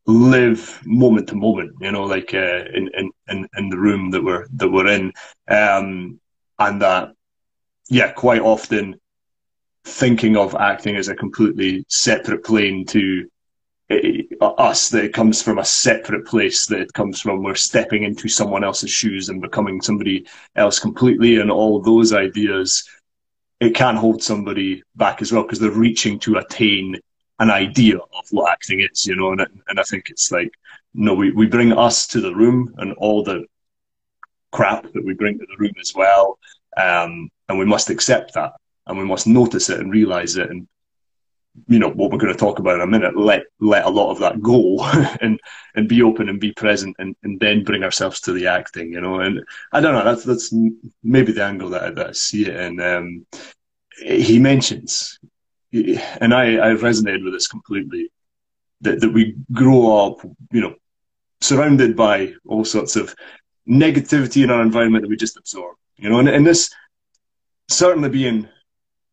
[0.06, 2.90] live moment to moment you know like uh, in,
[3.28, 5.12] in in the room that we're that we're in
[5.50, 6.20] um
[6.60, 7.14] and that
[7.90, 8.96] yeah quite often
[9.86, 13.30] thinking of acting as a completely separate plane to
[13.92, 18.04] uh, us that it comes from a separate place that it comes from we're stepping
[18.04, 22.88] into someone else's shoes and becoming somebody else completely and all those ideas
[23.60, 26.98] it can hold somebody back as well because they're reaching to attain
[27.40, 29.32] an idea of what acting is, you know.
[29.32, 30.52] And, and I think it's like,
[30.94, 33.46] no, we, we bring us to the room and all the
[34.52, 36.38] crap that we bring to the room as well.
[36.78, 38.54] Um, and we must accept that,
[38.88, 40.68] and we must notice it and realize it, and
[41.68, 43.16] you know what we're going to talk about in a minute.
[43.16, 44.84] Let let a lot of that go,
[45.22, 45.40] and
[45.76, 48.92] and be open and be present, and, and then bring ourselves to the acting.
[48.92, 50.04] You know, and I don't know.
[50.04, 50.52] That's that's
[51.04, 52.56] maybe the angle that I, that I see it.
[52.56, 53.26] And um,
[54.02, 55.20] he mentions,
[55.72, 58.10] and I I resonated with this completely.
[58.82, 60.76] That that we grow up, you know,
[61.40, 63.16] surrounded by all sorts of
[63.70, 65.78] negativity in our environment that we just absorb.
[65.98, 66.74] You know, and, and this
[67.70, 68.48] certainly being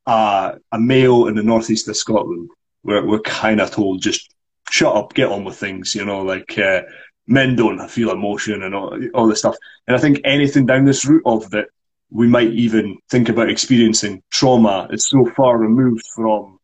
[0.07, 2.51] uh, a male in the northeast of Scotland,
[2.83, 4.35] we're, we're kind of told just
[4.71, 6.83] shut up, get on with things, you know, like uh,
[7.27, 9.57] men don't feel emotion and all, all this stuff.
[9.87, 11.67] And I think anything down this route of that
[12.11, 16.59] we might even think about experiencing trauma is so far removed from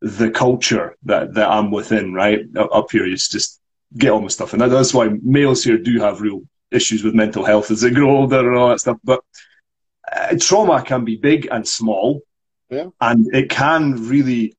[0.00, 2.40] the culture that, that I'm within, right?
[2.56, 3.60] Up here, it's just
[3.96, 4.52] get on with stuff.
[4.52, 8.10] And that's why males here do have real issues with mental health as they grow
[8.10, 8.98] older and all that stuff.
[9.04, 9.20] But
[10.14, 12.22] uh, trauma can be big and small.
[12.68, 12.86] Yeah.
[13.00, 14.56] And it can really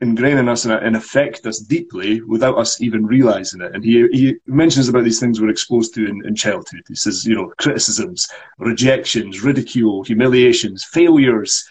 [0.00, 3.74] ingrain in us and, and, affect us deeply without us even realizing it.
[3.74, 6.82] And he, he mentions about these things we're exposed to in, in childhood.
[6.86, 11.68] He says, you know, criticisms, rejections, ridicule, humiliations, failures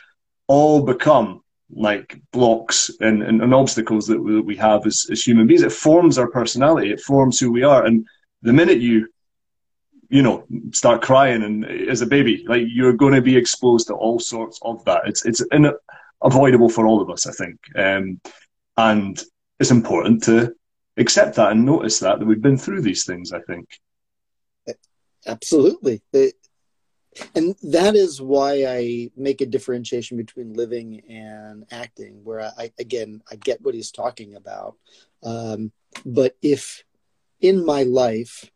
[0.48, 5.24] all become like blocks and, and, and obstacles that we, that we have as, as
[5.24, 5.64] human beings.
[5.64, 6.92] It forms our personality.
[6.92, 7.86] It forms who we are.
[7.86, 8.06] And
[8.42, 9.08] the minute you
[10.10, 13.94] you know, start crying and as a baby, like you're going to be exposed to
[13.94, 15.02] all sorts of that.
[15.06, 15.44] It's it's
[16.22, 18.22] unavoidable for all of us, I think, um,
[18.78, 19.22] and
[19.60, 20.56] it's important to
[20.98, 23.34] accept that and notice that that we've been through these things.
[23.34, 23.68] I think
[25.26, 26.36] absolutely, it,
[27.36, 32.24] and that is why I make a differentiation between living and acting.
[32.24, 34.76] Where I again I get what he's talking about,
[35.24, 35.74] um,
[36.06, 36.84] but if
[37.42, 38.50] in my life.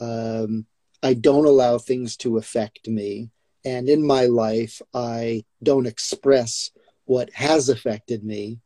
[0.00, 0.66] Um,
[1.02, 3.30] I don't allow things to affect me.
[3.64, 6.70] And in my life, I don't express
[7.04, 8.60] what has affected me.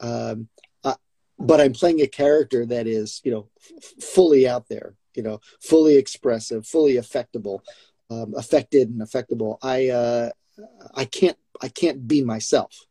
[0.00, 0.48] Um,
[0.84, 0.94] I,
[1.38, 5.40] but I'm playing a character that is, you know, f- fully out there, you know,
[5.62, 7.60] fully expressive, fully affectable,
[8.10, 9.58] um, affected and affectable.
[9.62, 10.30] I, uh,
[10.94, 12.85] I can't, I can't be myself.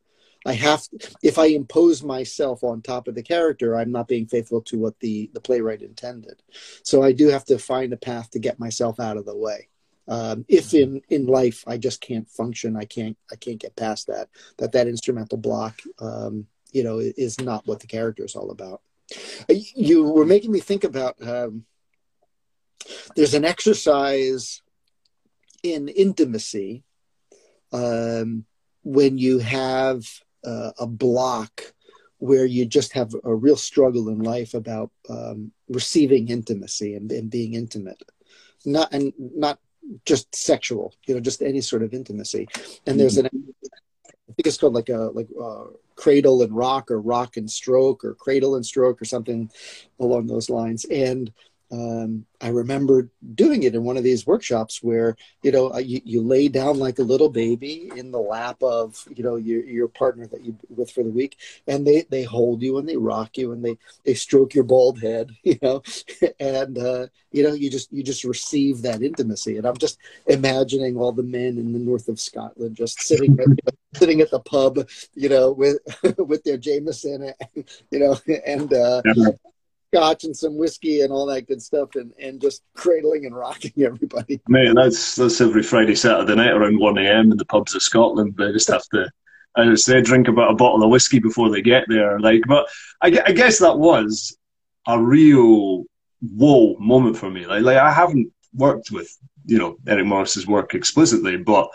[0.46, 0.88] I have
[1.24, 5.00] if I impose myself on top of the character, I'm not being faithful to what
[5.00, 6.44] the the playwright intended.
[6.84, 9.70] So I do have to find a path to get myself out of the way.
[10.08, 14.08] Um, if in in life I just can't function, I can't I can't get past
[14.08, 14.30] that.
[14.58, 18.82] That that instrumental block, um, you know, is not what the character is all about.
[19.50, 21.16] Uh, you were making me think about.
[21.28, 21.66] Um,
[23.16, 24.62] there's an exercise
[25.64, 26.84] in intimacy
[27.74, 28.46] um,
[28.84, 30.06] when you have
[30.46, 31.74] uh, a block
[32.20, 37.30] where you just have a real struggle in life about um, receiving intimacy and, and,
[37.30, 38.02] being intimate,
[38.66, 39.60] not and not
[40.06, 42.48] just sexual, you know, just any sort of intimacy.
[42.88, 46.90] And there's an, I think it's called like a like a uh, cradle and rock
[46.90, 49.52] or rock and stroke or cradle and stroke or something
[50.00, 50.86] along those lines.
[50.86, 51.32] And
[51.72, 56.00] um, I remember doing it in one of these workshops where you know uh, you,
[56.06, 59.88] you lay down like a little baby in the lap of you know your your
[59.88, 63.38] partner that you with for the week, and they they hold you and they rock
[63.38, 65.82] you and they they stroke your bald head, you know,
[66.40, 69.58] and uh, you know you just you just receive that intimacy.
[69.58, 69.98] And I'm just
[70.28, 74.40] imagining all the men in the north of Scotland just sitting at, sitting at the
[74.40, 75.80] pub, you know, with
[76.20, 79.30] with their Jameson, you know, and uh, yeah
[79.96, 83.72] scotch and some whiskey and all that good stuff and, and just cradling and rocking
[83.84, 84.42] everybody.
[84.48, 87.32] Mate, that's that's every Friday, Saturday night around 1 a.m.
[87.32, 88.36] in the pubs of Scotland.
[88.38, 89.10] They just have to,
[89.58, 92.20] as they drink about a bottle of whiskey before they get there.
[92.20, 92.68] Like, but
[93.02, 94.38] I, I guess that was
[94.88, 95.86] a real
[96.22, 97.46] whoa moment for me.
[97.46, 101.70] Like, like I haven't worked with, you know, Eric Morris's work explicitly, but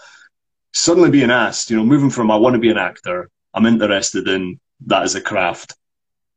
[0.72, 4.28] suddenly being asked, you know, moving from I want to be an actor, I'm interested
[4.28, 5.74] in that as a craft,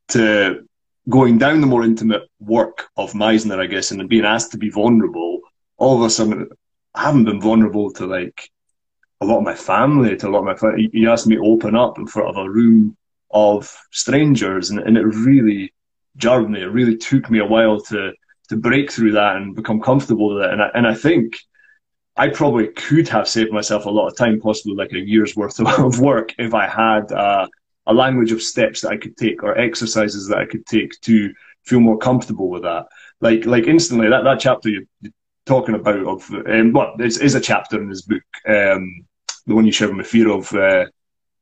[0.10, 0.65] to
[1.10, 4.70] going down the more intimate work of Meisner, I guess, and being asked to be
[4.70, 5.42] vulnerable,
[5.78, 6.50] all of a sudden,
[6.96, 8.50] I haven't been vulnerable to like
[9.22, 10.89] a lot of my family, to a lot of my family.
[10.94, 12.96] He asked me to open up in front of a room
[13.32, 15.74] of strangers, and, and it really
[16.18, 16.62] jarred me.
[16.62, 18.13] It really took me a while to
[18.50, 20.52] to break through that and become comfortable with it.
[20.52, 21.38] And I, and I think
[22.16, 25.60] I probably could have saved myself a lot of time, possibly like a year's worth
[25.80, 27.48] of work, if I had uh,
[27.86, 31.34] a language of steps that I could take or exercises that I could take to
[31.63, 32.88] feel more comfortable with that.
[33.22, 34.84] Like like instantly that, that chapter you're,
[35.46, 39.06] talking about of um, well, it's, is a chapter in this book, um,
[39.46, 40.86] the one you shared with fear of uh,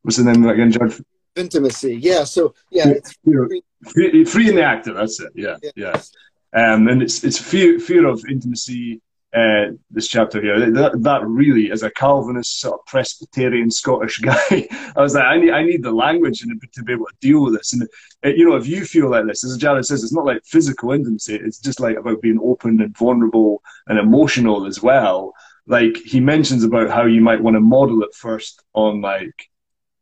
[0.01, 1.06] what's the name again, Jared?
[1.36, 1.95] Intimacy.
[1.95, 2.23] Yeah.
[2.23, 4.93] So yeah, it's free, free, free in the actor.
[4.93, 5.32] That's it.
[5.36, 5.71] Yeah, yeah.
[5.75, 6.73] yeah.
[6.73, 9.01] Um, and it's it's fear fear of intimacy
[9.34, 10.72] uh, this chapter here.
[10.72, 15.38] That, that really, as a Calvinist sort of Presbyterian Scottish guy, I was like, I
[15.38, 17.74] need, I need the language to be able to deal with this.
[17.74, 17.84] And
[18.26, 20.91] uh, you know, if you feel like this, as Jared says, it's not like physical
[20.91, 21.36] intimacy.
[21.36, 25.34] It's just like about being open and vulnerable and emotional as well.
[25.67, 29.48] Like he mentions about how you might want to model it first on like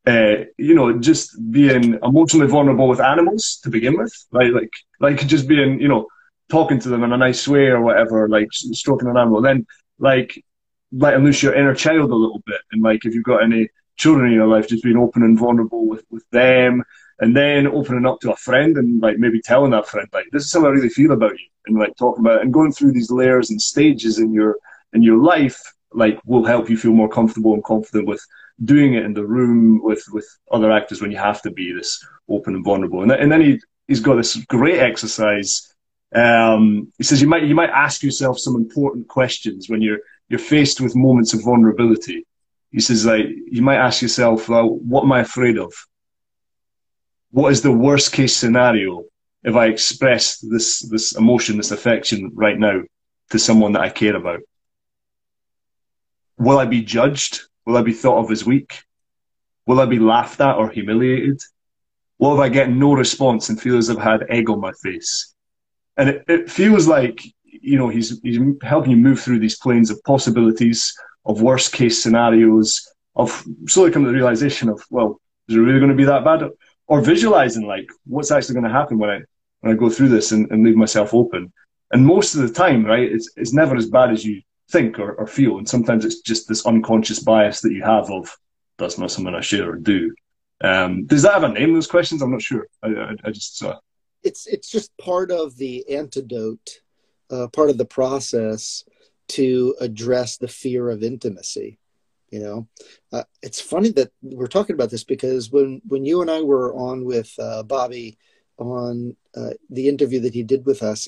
[0.08, 5.28] uh, you know, just being emotionally vulnerable with animals to begin with, like like like
[5.28, 6.08] just being, you know,
[6.50, 9.42] talking to them in a nice way or whatever, like stroking an animal.
[9.42, 9.66] Then
[10.00, 10.44] like
[10.92, 14.28] letting loose your inner child a little bit, and like if you've got any children
[14.28, 16.84] in your life, just being open and vulnerable with with them,
[17.20, 20.46] and then opening up to a friend and like maybe telling that friend like this
[20.46, 22.94] is how I really feel about you, and like talking about it and going through
[22.94, 24.58] these layers and stages in your
[24.94, 25.62] in your life
[25.94, 28.24] like will help you feel more comfortable and confident with
[28.66, 32.04] doing it in the room with with other actors when you have to be this
[32.30, 33.02] open and vulnerable.
[33.02, 35.69] And, and then he he's got this great exercise.
[36.14, 40.40] Um, he says you might you might ask yourself some important questions when you're you're
[40.40, 42.26] faced with moments of vulnerability.
[42.72, 45.74] He says like you might ask yourself, well, what am I afraid of?
[47.32, 49.06] What is the worst case scenario
[49.44, 52.82] if I express this this emotion, this affection right now
[53.30, 54.40] to someone that I care about?
[56.38, 57.42] Will I be judged?
[57.66, 58.82] Will I be thought of as weak?
[59.68, 61.40] Will I be laughed at or humiliated?
[62.18, 64.72] What if I get no response and feel as if I've had egg on my
[64.82, 65.29] face?
[66.00, 69.90] And it, it feels like, you know, he's, he's helping you move through these planes
[69.92, 70.80] of possibilities,
[71.26, 72.68] of worst case scenarios,
[73.16, 76.24] of slowly coming to the realization of, well, is it really going to be that
[76.24, 76.50] bad?
[76.88, 79.20] Or visualizing like what's actually going to happen when I
[79.62, 81.52] when I go through this and, and leave myself open.
[81.92, 85.14] And most of the time, right, it's it's never as bad as you think or,
[85.20, 85.58] or feel.
[85.58, 88.34] And sometimes it's just this unconscious bias that you have of
[88.78, 90.16] that's not something I share or do.
[90.62, 91.74] Um, does that have a name?
[91.74, 92.22] Those questions?
[92.22, 92.68] I'm not sure.
[92.82, 93.78] I, I, I just uh...
[94.24, 96.82] it's it's just part of the antidote,
[97.30, 98.84] uh, part of the process
[99.30, 101.80] to address the fear of intimacy.
[102.30, 102.68] You know,
[103.12, 106.74] uh, it's funny that we're talking about this because when when you and I were
[106.74, 108.18] on with uh, Bobby
[108.58, 111.08] on uh, the interview that he did with us,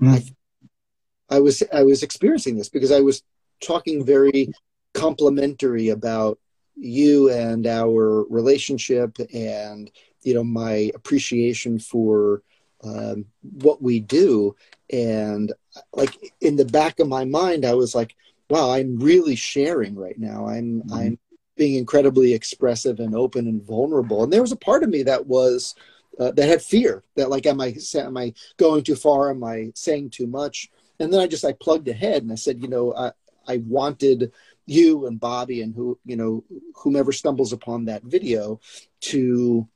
[0.00, 0.08] mm.
[0.08, 3.22] I, I was I was experiencing this because I was
[3.60, 4.52] talking very
[4.94, 6.38] complimentary about
[6.74, 9.90] you and our relationship and
[10.28, 12.42] you know my appreciation for
[12.84, 14.54] um, what we do.
[14.92, 15.52] And
[15.92, 18.16] like in the back of my mind i was like
[18.48, 20.48] wow i'm really sharing right now.
[20.48, 20.94] I'm mm-hmm.
[20.94, 21.18] i'm
[21.56, 24.22] being incredibly expressive and open and vulnerable.
[24.22, 25.74] And there was a part of me that was
[26.18, 29.30] uh, that had fear that like am i am i going too far?
[29.30, 30.70] Am i saying too much?
[31.00, 33.12] And then I just I plugged ahead and I said, you know, I
[33.46, 34.32] I wanted
[34.66, 38.60] you and Bobby and who you know whomever stumbles upon that video
[39.00, 39.66] to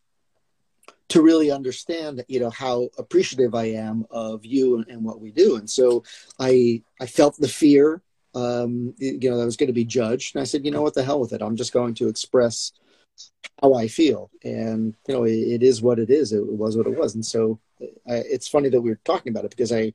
[1.13, 5.31] to really understand you know how appreciative I am of you and, and what we
[5.31, 5.57] do.
[5.57, 6.05] And so
[6.39, 8.03] I I felt the fear
[8.35, 10.35] um, you know, that I was going to be judged.
[10.35, 11.43] And I said, you know what, the hell with it.
[11.43, 12.73] I'm just going to express
[13.61, 14.31] how I feel.
[14.43, 16.33] And, you know, it, it is what it is.
[16.33, 17.15] It, was what it was.
[17.15, 17.61] And so
[18.09, 19.93] I, it's funny that we are talking about it because I,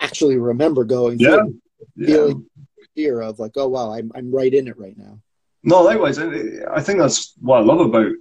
[0.00, 1.36] actually remember going yeah.
[1.36, 1.60] through
[2.06, 2.46] feeling
[2.94, 5.20] fear of like, oh wow, I'm I'm right in it right now.
[5.62, 6.18] No, likewise.
[6.18, 8.12] I think that's what I love about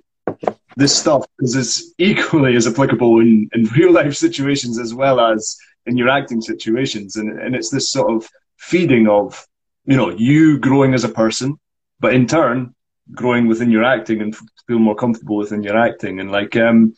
[0.78, 5.58] this stuff because it's equally as applicable in, in real life situations as well as
[5.88, 7.16] in your acting situations.
[7.16, 9.44] And, and it's this sort of feeding of,
[9.86, 11.58] you know, you growing as a person,
[12.00, 12.76] but in turn,
[13.12, 14.38] growing within your acting and
[14.68, 16.20] feel more comfortable within your acting.
[16.20, 16.94] And like, um,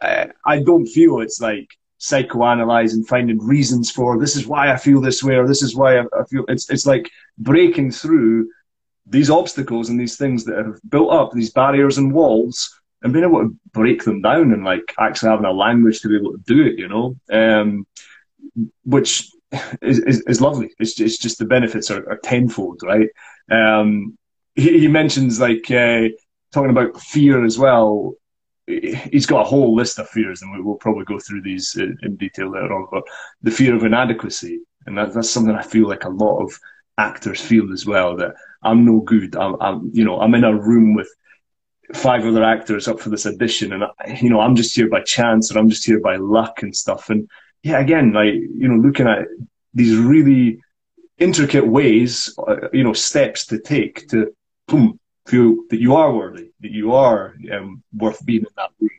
[0.00, 1.68] I, I don't feel it's like
[2.00, 5.98] psychoanalyzing, finding reasons for this is why I feel this way or this is why
[5.98, 8.48] I, I feel it's it's like breaking through
[9.04, 13.24] these obstacles and these things that have built up these barriers and walls and being
[13.24, 16.42] able to break them down and like actually having a language to be able to
[16.46, 17.86] do it, you know, um,
[18.84, 19.30] which
[19.82, 20.72] is, is, is, lovely.
[20.78, 23.08] It's, it's just the benefits are, are tenfold, right?
[23.50, 24.16] Um,
[24.54, 26.08] he, he mentions like uh,
[26.52, 28.14] talking about fear as well
[28.70, 32.16] he's got a whole list of fears, and we'll probably go through these in, in
[32.16, 32.86] detail later on.
[32.90, 33.04] But
[33.42, 36.58] the fear of inadequacy, and that, that's something I feel like a lot of
[36.98, 38.16] actors feel as well.
[38.16, 39.36] That I'm no good.
[39.36, 41.10] I'm, I'm, you know, I'm in a room with
[41.94, 43.84] five other actors up for this audition, and
[44.22, 47.10] you know, I'm just here by chance, or I'm just here by luck and stuff.
[47.10, 47.28] And
[47.62, 49.26] yeah, again, like you know, looking at
[49.74, 50.60] these really
[51.18, 54.34] intricate ways, uh, you know, steps to take to
[54.66, 58.90] boom, feel that you are worthy, that you are um, worth being in that room.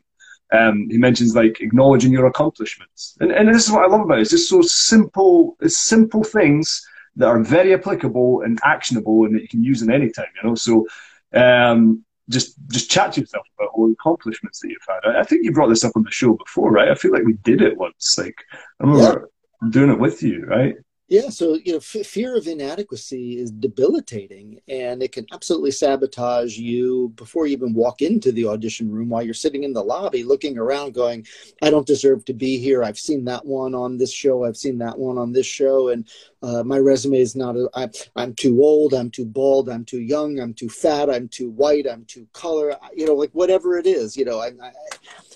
[0.52, 4.18] Um, he mentions like acknowledging your accomplishments, and, and this is what I love about
[4.18, 4.22] it.
[4.22, 5.56] It's just so simple.
[5.60, 6.86] It's simple things
[7.16, 10.26] that are very applicable and actionable, and that you can use in any time.
[10.36, 10.86] You know, so
[11.34, 15.00] um, just just chat to yourself about all the accomplishments that you've had.
[15.04, 16.90] I, I, think you brought this up on the show before, right?
[16.90, 18.16] I feel like we did it once.
[18.18, 18.36] Like
[18.80, 19.28] I remember
[19.62, 19.68] yeah.
[19.70, 20.74] doing it with you, right?
[21.12, 26.56] Yeah, so you know, f- fear of inadequacy is debilitating, and it can absolutely sabotage
[26.56, 29.10] you before you even walk into the audition room.
[29.10, 31.26] While you're sitting in the lobby, looking around, going,
[31.60, 32.82] "I don't deserve to be here.
[32.82, 34.44] I've seen that one on this show.
[34.46, 36.08] I've seen that one on this show, and
[36.40, 37.56] uh, my resume is not.
[37.56, 38.94] A, I, I'm too old.
[38.94, 39.68] I'm too bald.
[39.68, 40.40] I'm too young.
[40.40, 41.10] I'm too fat.
[41.10, 41.86] I'm too white.
[41.86, 42.74] I'm too color.
[42.96, 44.16] You know, like whatever it is.
[44.16, 44.72] You know, I, I,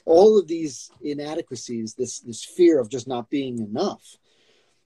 [0.07, 4.16] all of these inadequacies, this this fear of just not being enough."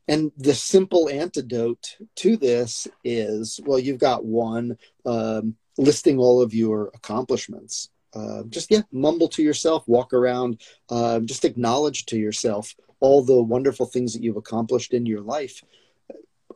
[0.09, 4.77] And the simple antidote to this is well, you've got one
[5.07, 7.91] um, listing all of your accomplishments.
[8.13, 13.41] Uh, just yeah, mumble to yourself, walk around, uh, just acknowledge to yourself all the
[13.41, 15.63] wonderful things that you've accomplished in your life.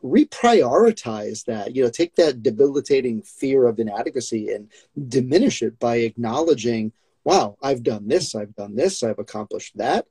[0.03, 1.75] Reprioritize that.
[1.75, 4.69] You know, take that debilitating fear of inadequacy and
[5.07, 6.91] diminish it by acknowledging
[7.25, 10.05] wow, I've done this, I've done this, I've accomplished that.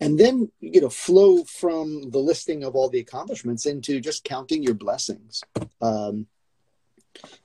[0.00, 4.62] And then, you know, flow from the listing of all the accomplishments into just counting
[4.62, 5.42] your blessings.
[5.82, 6.26] Um,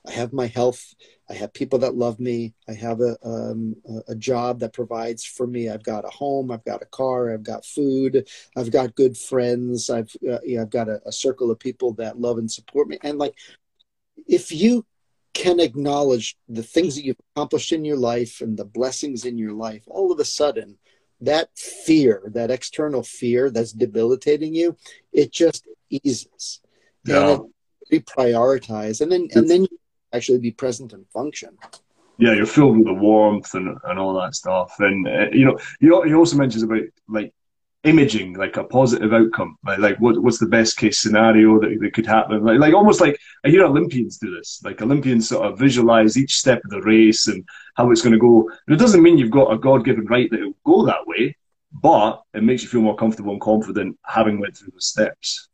[0.06, 0.94] I have my health.
[1.28, 2.54] I have people that love me.
[2.68, 3.76] I have a, um,
[4.08, 5.68] a job that provides for me.
[5.68, 6.50] I've got a home.
[6.50, 7.32] I've got a car.
[7.32, 8.28] I've got food.
[8.56, 9.90] I've got good friends.
[9.90, 12.98] I've uh, I've got a, a circle of people that love and support me.
[13.02, 13.34] And like,
[14.26, 14.86] if you
[15.34, 19.52] can acknowledge the things that you've accomplished in your life and the blessings in your
[19.52, 20.76] life, all of a sudden,
[21.20, 24.76] that fear, that external fear that's debilitating you,
[25.12, 26.60] it just eases.
[27.04, 27.30] Yeah.
[27.30, 27.50] And
[27.90, 29.78] it reprioritize, and then and then you
[30.12, 31.56] actually be present and function.
[32.18, 35.58] Yeah, you're filled with the warmth and, and all that stuff, and uh, you know,
[35.80, 37.32] you you also mentioned about like
[37.84, 41.94] imaging like a positive outcome like, like what, what's the best case scenario that, that
[41.94, 42.44] could happen?
[42.44, 46.36] Like, like almost like i hear olympians do this like olympians sort of visualize each
[46.36, 47.42] step of the race and
[47.76, 48.50] how it's going to go.
[48.66, 51.36] And it doesn't mean you've got a god-given right that it'll go that way
[51.72, 55.48] but it makes you feel more comfortable and confident having went through the steps.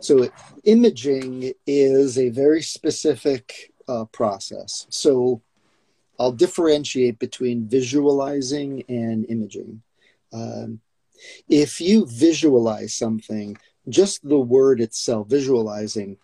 [0.00, 0.28] So
[0.64, 4.86] imaging is a very specific uh, process.
[4.90, 5.42] So
[6.18, 9.82] i'll differentiate between visualizing and imaging.
[10.32, 10.80] Um,
[11.48, 13.56] if you visualize something,
[13.88, 16.16] just the word itself, visualizing,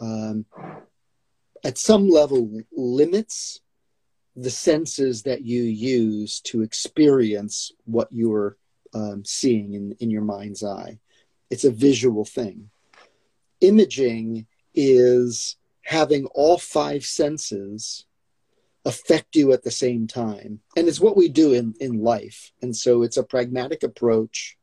[0.00, 0.46] um,
[1.64, 3.60] at some level limits
[4.34, 8.56] the senses that you use to experience what you're
[8.94, 10.98] um, seeing in, in your mind's eye.
[11.50, 12.70] It's a visual thing.
[13.60, 18.06] Imaging is having all five senses
[18.84, 20.60] affect you at the same time.
[20.76, 22.52] And it's what we do in, in life.
[22.62, 24.56] And so it's a pragmatic approach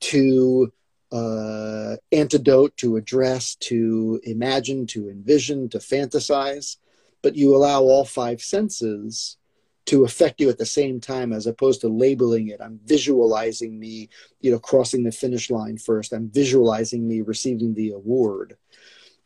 [0.00, 0.72] to
[1.12, 6.76] uh, antidote, to address, to imagine, to envision, to fantasize.
[7.22, 9.36] But you allow all five senses
[9.86, 14.08] to affect you at the same time as opposed to labeling it i'm visualizing me
[14.40, 18.56] you know crossing the finish line first i'm visualizing me receiving the award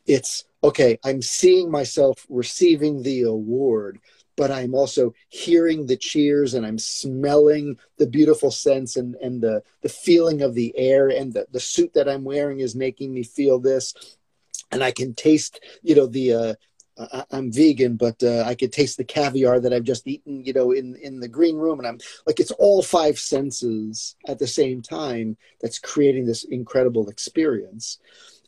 [0.06, 4.00] it's okay, I'm seeing myself receiving the award,
[4.36, 9.62] but I'm also hearing the cheers and I'm smelling the beautiful scents and, and the,
[9.82, 13.22] the feeling of the air and the, the suit that I'm wearing is making me
[13.22, 13.94] feel this.
[14.72, 16.54] And I can taste, you know, the, uh,
[16.98, 20.52] I, am vegan, but uh, I could taste the caviar that I've just eaten, you
[20.52, 24.46] know, in in the green room, and I'm like, it's all five senses at the
[24.46, 27.98] same time that's creating this incredible experience.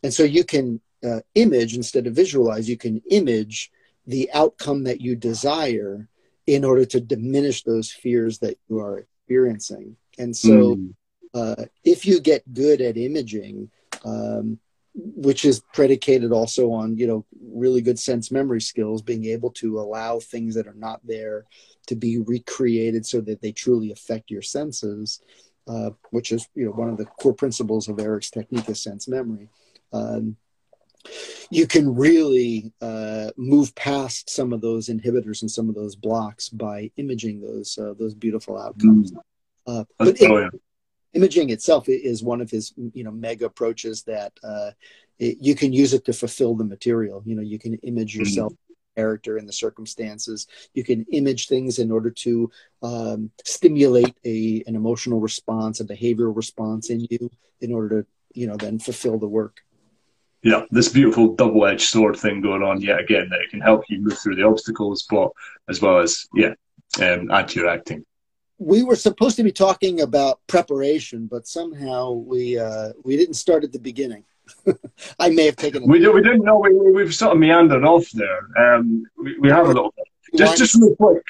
[0.03, 3.71] And so you can uh, image instead of visualize, you can image
[4.07, 6.09] the outcome that you desire
[6.47, 9.97] in order to diminish those fears that you are experiencing.
[10.19, 10.95] And so, mm.
[11.35, 13.71] uh, if you get good at imaging,
[14.05, 14.59] um,
[14.95, 19.81] which is predicated also on you know really good sense memory skills, being able to
[19.81, 21.47] allow things that are not there
[21.87, 25.21] to be recreated so that they truly affect your senses,
[25.67, 29.09] uh, which is you know one of the core principles of Eric's technique of sense
[29.09, 29.49] memory.
[29.93, 30.37] Um,
[31.51, 36.49] you can really uh, move past some of those inhibitors and some of those blocks
[36.49, 39.13] by imaging those uh, those beautiful outcomes.
[39.67, 40.49] Uh, but oh, yeah.
[41.15, 44.71] imaging itself is one of his you know mega approaches that uh,
[45.19, 47.23] it, you can use it to fulfill the material.
[47.25, 48.21] You know, you can image mm.
[48.21, 48.53] yourself.
[48.53, 48.57] Mm.
[48.95, 52.51] character and the circumstances you can image things in order to
[52.83, 57.31] um, stimulate a an emotional response a behavioral response in you
[57.63, 59.65] in order to you know then fulfill the work
[60.43, 64.01] yeah, this beautiful double-edged sword thing going on yet again that it can help you
[64.01, 65.30] move through the obstacles, but
[65.68, 66.55] as well as yeah,
[67.01, 68.05] um, add to your acting.
[68.59, 73.64] We were supposed to be talking about preparation, but somehow we uh, we didn't start
[73.64, 74.24] at the beginning.
[75.18, 75.86] I may have taken.
[75.86, 78.74] We, did, we didn't know we, we've sort of meandered off there.
[78.74, 80.07] Um, we, we have a little bit.
[80.36, 81.22] Just just real quick,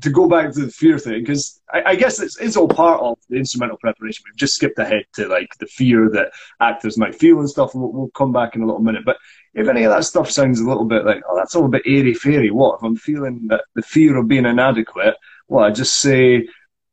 [0.00, 3.00] to go back to the fear thing, because I, I, guess it's, it's all part
[3.00, 4.24] of the instrumental preparation.
[4.26, 7.74] We've just skipped ahead to like the fear that actors might feel and stuff.
[7.74, 9.04] We'll, we'll come back in a little minute.
[9.04, 9.16] But
[9.54, 11.82] if any of that stuff sounds a little bit like, oh, that's all a bit
[11.86, 12.76] airy fairy, what?
[12.76, 15.16] If I'm feeling that the fear of being inadequate,
[15.48, 16.48] well, I just say,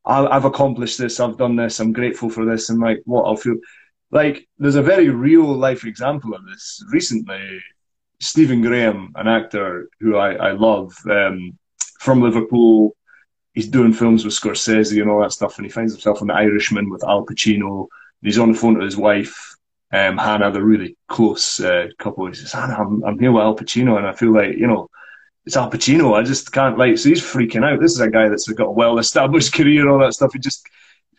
[0.05, 3.57] I've accomplished this, I've done this, I'm grateful for this, and like, what I'll feel.
[4.09, 7.61] Like, there's a very real life example of this recently.
[8.19, 11.57] Stephen Graham, an actor who I, I love, um,
[12.01, 12.95] from Liverpool.
[13.53, 16.33] He's doing films with Scorsese and all that stuff, and he finds himself in The
[16.33, 17.87] Irishman with Al Pacino.
[18.23, 19.55] He's on the phone to his wife,
[19.93, 22.25] um, Hannah, the really close uh, couple.
[22.25, 24.89] He says, Hannah, I'm, I'm here with Al Pacino, and I feel like, you know,
[25.45, 26.19] it's Al Pacino.
[26.19, 26.97] I just can't like.
[26.97, 27.79] So he's freaking out.
[27.79, 30.33] This is a guy that's got a well-established career, all that stuff.
[30.33, 30.65] He just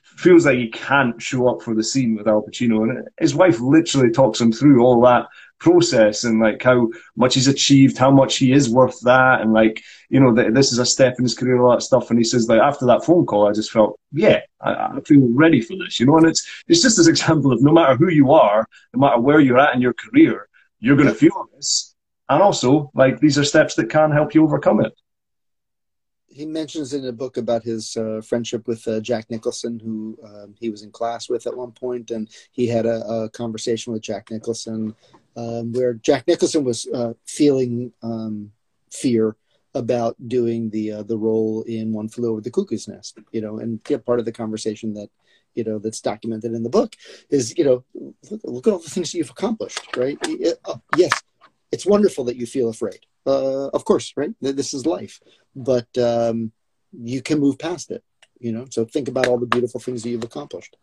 [0.02, 3.60] feels like he can't show up for the scene with Al Pacino, and his wife
[3.60, 5.26] literally talks him through all that
[5.62, 9.82] process and like how much he's achieved, how much he is worth that, and like
[10.10, 12.10] you know that this is a step in his career, all that stuff.
[12.10, 15.26] And he says like after that phone call, I just felt yeah, I, I feel
[15.30, 16.18] ready for this, you know.
[16.18, 19.40] And it's it's just this example of no matter who you are, no matter where
[19.40, 20.48] you're at in your career,
[20.80, 21.94] you're going to feel this,
[22.28, 24.92] and also like these are steps that can help you overcome it
[26.32, 30.54] he mentions in a book about his uh, friendship with uh, Jack Nicholson, who um,
[30.58, 34.02] he was in class with at one point, and he had a, a conversation with
[34.02, 34.94] Jack Nicholson
[35.36, 38.52] um, where Jack Nicholson was uh, feeling um,
[38.90, 39.36] fear
[39.74, 43.58] about doing the uh, the role in One Flew Over the Cuckoo's Nest, you know,
[43.58, 45.08] and yeah, part of the conversation that
[45.54, 46.96] you know that's documented in the book
[47.30, 47.84] is you know
[48.30, 50.18] look, look at all the things you've accomplished, right?
[50.22, 51.12] It, uh, yes,
[51.70, 54.30] it's wonderful that you feel afraid uh, of course, right?
[54.40, 55.20] This is life,
[55.54, 56.52] but um,
[56.92, 58.02] you can move past it.
[58.38, 60.76] You know, so think about all the beautiful things that you've accomplished.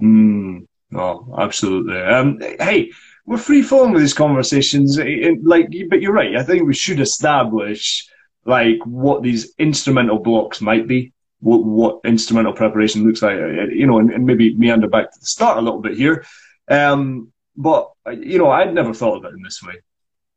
[0.00, 2.00] Mm, oh, absolutely.
[2.00, 2.92] Um, hey,
[3.26, 4.98] we're free flowing with these conversations.
[5.42, 6.36] Like, but you're right.
[6.36, 8.08] I think we should establish
[8.46, 11.12] like what these instrumental blocks might be.
[11.40, 13.36] What, what instrumental preparation looks like,
[13.70, 16.24] you know, and, and maybe meander back to the start a little bit here.
[16.68, 19.74] Um, but you know, I'd never thought of it in this way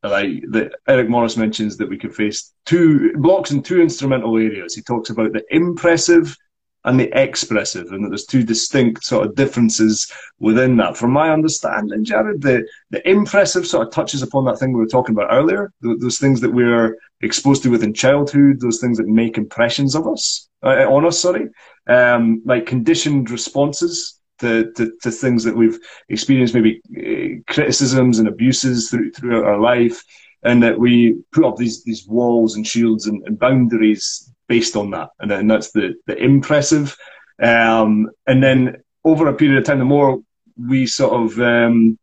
[0.04, 4.74] like that Eric Morris mentions that we could face two blocks in two instrumental areas.
[4.74, 6.36] He talks about the impressive
[6.84, 10.97] and the expressive, and that there's two distinct sort of differences within that.
[10.97, 14.88] From my understanding, Jared, the, the impressive sort of touches upon that thing we were
[14.88, 19.38] talking about earlier, those things that we're exposed to within childhood, those things that make
[19.38, 21.49] impressions of us, uh, on us, sorry,
[21.88, 25.79] um, like conditioned responses to, to, to things that we've
[26.09, 30.03] experienced, maybe uh, criticisms and abuses through, throughout our life,
[30.43, 34.91] and that we put up these these walls and shields and, and boundaries based on
[34.91, 36.97] that, and, and that's the the impressive.
[37.41, 40.21] Um, and then over a period of time, the more
[40.57, 41.97] we sort of um,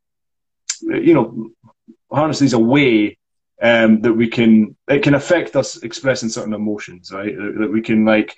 [0.82, 1.50] you know
[2.10, 3.18] harness these away
[3.60, 7.34] um, that we can it can affect us expressing certain emotions, right?
[7.36, 8.34] That we can like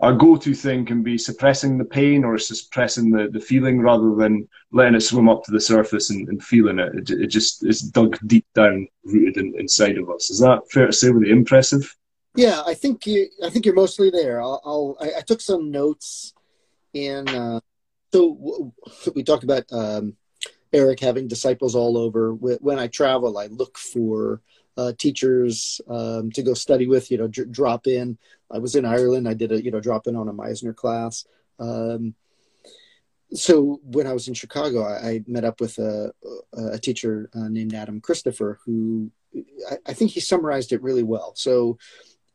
[0.00, 4.46] our go-to thing can be suppressing the pain or suppressing the, the feeling rather than
[4.70, 6.94] letting it swim up to the surface and, and feeling it.
[6.94, 7.10] it.
[7.10, 7.26] it.
[7.28, 10.28] just is dug deep down, rooted in, inside of us.
[10.28, 11.10] Is that fair to say?
[11.10, 11.96] Really impressive.
[12.34, 13.28] Yeah, I think you.
[13.42, 14.42] I think you're mostly there.
[14.42, 14.60] I'll.
[14.64, 16.34] I'll I, I took some notes
[16.92, 17.26] in.
[17.28, 17.60] Uh,
[18.12, 18.74] so
[19.14, 20.16] we talked about um,
[20.72, 22.34] Eric having disciples all over.
[22.34, 24.42] When I travel, I look for
[24.76, 27.10] uh, teachers um, to go study with.
[27.10, 28.18] You know, drop in.
[28.50, 29.28] I was in Ireland.
[29.28, 31.24] I did a you know drop in on a Meisner class.
[31.58, 32.14] Um,
[33.32, 36.12] so when I was in Chicago, I, I met up with a,
[36.52, 39.10] a teacher uh, named Adam Christopher, who
[39.70, 41.32] I, I, think he summarized it really well.
[41.34, 41.76] So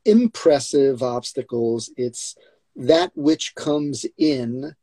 [0.04, 1.92] impressive obstacles.
[1.96, 2.36] It's
[2.76, 4.76] that which comes in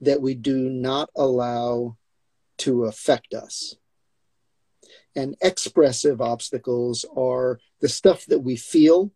[0.00, 1.96] that we do not allow
[2.58, 3.74] to affect us.
[5.16, 9.12] And expressive obstacles are the stuff that we feel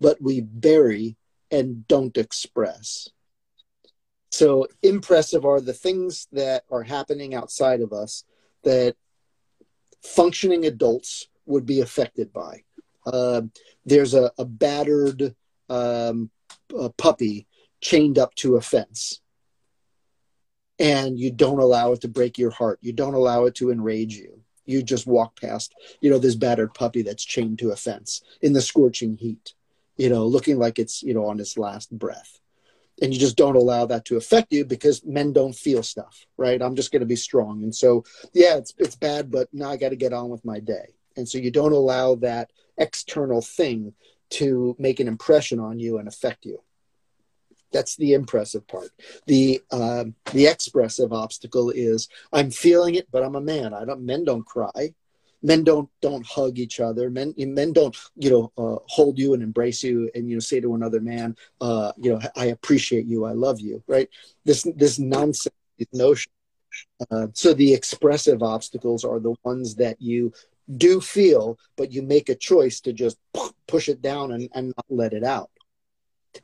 [0.00, 1.16] but we bury
[1.50, 3.08] and don't express.
[4.30, 8.24] So, impressive are the things that are happening outside of us
[8.62, 8.96] that
[10.02, 12.62] functioning adults would be affected by.
[13.06, 13.42] Uh,
[13.86, 15.34] there's a, a battered
[15.70, 16.30] um,
[16.78, 17.46] a puppy
[17.80, 19.20] chained up to a fence,
[20.78, 22.78] and you don't allow it to break your heart.
[22.82, 24.42] You don't allow it to enrage you.
[24.68, 28.52] You just walk past, you know, this battered puppy that's chained to a fence in
[28.52, 29.54] the scorching heat
[29.98, 32.40] you know, looking like it's, you know, on its last breath.
[33.02, 36.60] And you just don't allow that to affect you because men don't feel stuff, right?
[36.60, 37.62] I'm just going to be strong.
[37.62, 40.58] And so, yeah, it's, it's bad, but now I got to get on with my
[40.58, 40.94] day.
[41.16, 43.92] And so you don't allow that external thing
[44.30, 46.62] to make an impression on you and affect you.
[47.72, 48.90] That's the impressive part.
[49.26, 53.74] The uh, the expressive obstacle is I'm feeling it, but I'm a man.
[53.74, 54.94] I don't men don't cry.
[55.42, 57.10] men don't don't hug each other.
[57.10, 60.60] Men men don't you know uh, hold you and embrace you and you know say
[60.60, 63.82] to another man, uh, you know, I appreciate you, I love you.
[63.86, 64.08] Right?
[64.44, 65.54] This this nonsense
[65.92, 66.32] notion.
[67.10, 70.32] Uh, so the expressive obstacles are the ones that you
[70.76, 73.16] do feel, but you make a choice to just
[73.66, 75.50] push it down and, and not let it out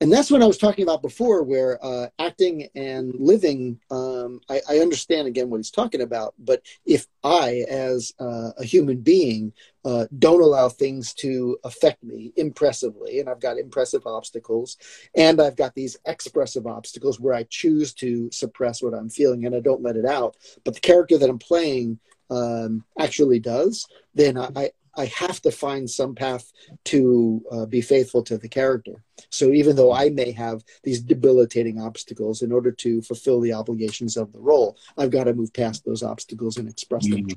[0.00, 4.60] and that's what I was talking about before, where uh, acting and living, um, I,
[4.68, 6.34] I, understand again what he's talking about.
[6.38, 9.52] But if I, as uh, a human being,
[9.84, 14.76] uh, don't allow things to affect me impressively, and I've got impressive obstacles,
[15.14, 19.54] and I've got these expressive obstacles where I choose to suppress what I'm feeling and
[19.54, 21.98] I don't let it out, but the character that I'm playing
[22.30, 26.52] um, actually does, then I, I have to find some path
[26.86, 29.02] to uh, be faithful to the character.
[29.30, 34.16] So even though I may have these debilitating obstacles in order to fulfill the obligations
[34.16, 37.26] of the role, I've got to move past those obstacles and express them.
[37.26, 37.36] Mm.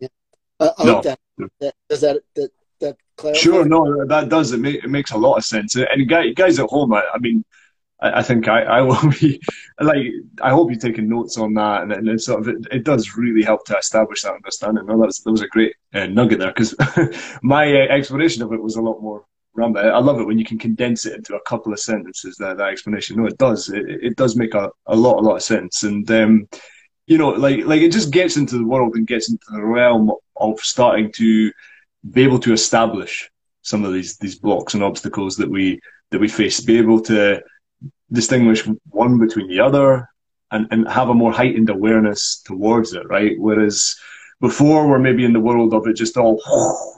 [0.00, 0.08] Yeah.
[0.58, 1.02] Uh, I no.
[1.02, 1.20] that,
[1.60, 3.40] that does that that that clarify?
[3.40, 4.52] Sure, no, that does.
[4.52, 5.76] It, make, it makes a lot of sense.
[5.76, 7.44] And guys at home, I, I mean,
[8.02, 9.40] I, think I, I will be
[9.80, 10.06] like
[10.42, 13.16] I hope you're taking notes on that, and, and it sort of it, it, does
[13.16, 14.86] really help to establish that understanding.
[14.86, 16.74] No, that's that was a great uh, nugget there because
[17.42, 19.24] my uh, explanation of it was a lot more
[19.54, 19.86] rambling.
[19.86, 22.36] I love it when you can condense it into a couple of sentences.
[22.36, 23.68] That, that explanation, no, it does.
[23.68, 26.48] It, it does make a, a lot a lot of sense, and um,
[27.06, 30.10] you know, like like it just gets into the world and gets into the realm
[30.36, 31.52] of starting to
[32.12, 33.30] be able to establish
[33.62, 35.80] some of these these blocks and obstacles that we
[36.10, 36.60] that we face.
[36.60, 37.42] Be able to
[38.12, 40.08] distinguish one between the other
[40.50, 43.38] and, and have a more heightened awareness towards it, right?
[43.38, 43.96] Whereas
[44.40, 46.40] before we're maybe in the world of it just all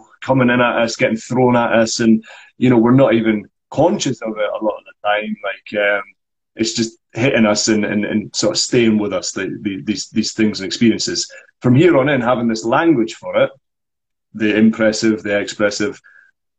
[0.22, 2.24] coming in at us, getting thrown at us, and
[2.58, 5.36] you know we're not even conscious of it a lot of the time.
[5.42, 6.02] Like um,
[6.56, 9.32] it's just hitting us and, and, and sort of staying with us.
[9.32, 13.36] The, the, these these things and experiences from here on in, having this language for
[13.42, 13.50] it,
[14.34, 16.00] the impressive, the expressive,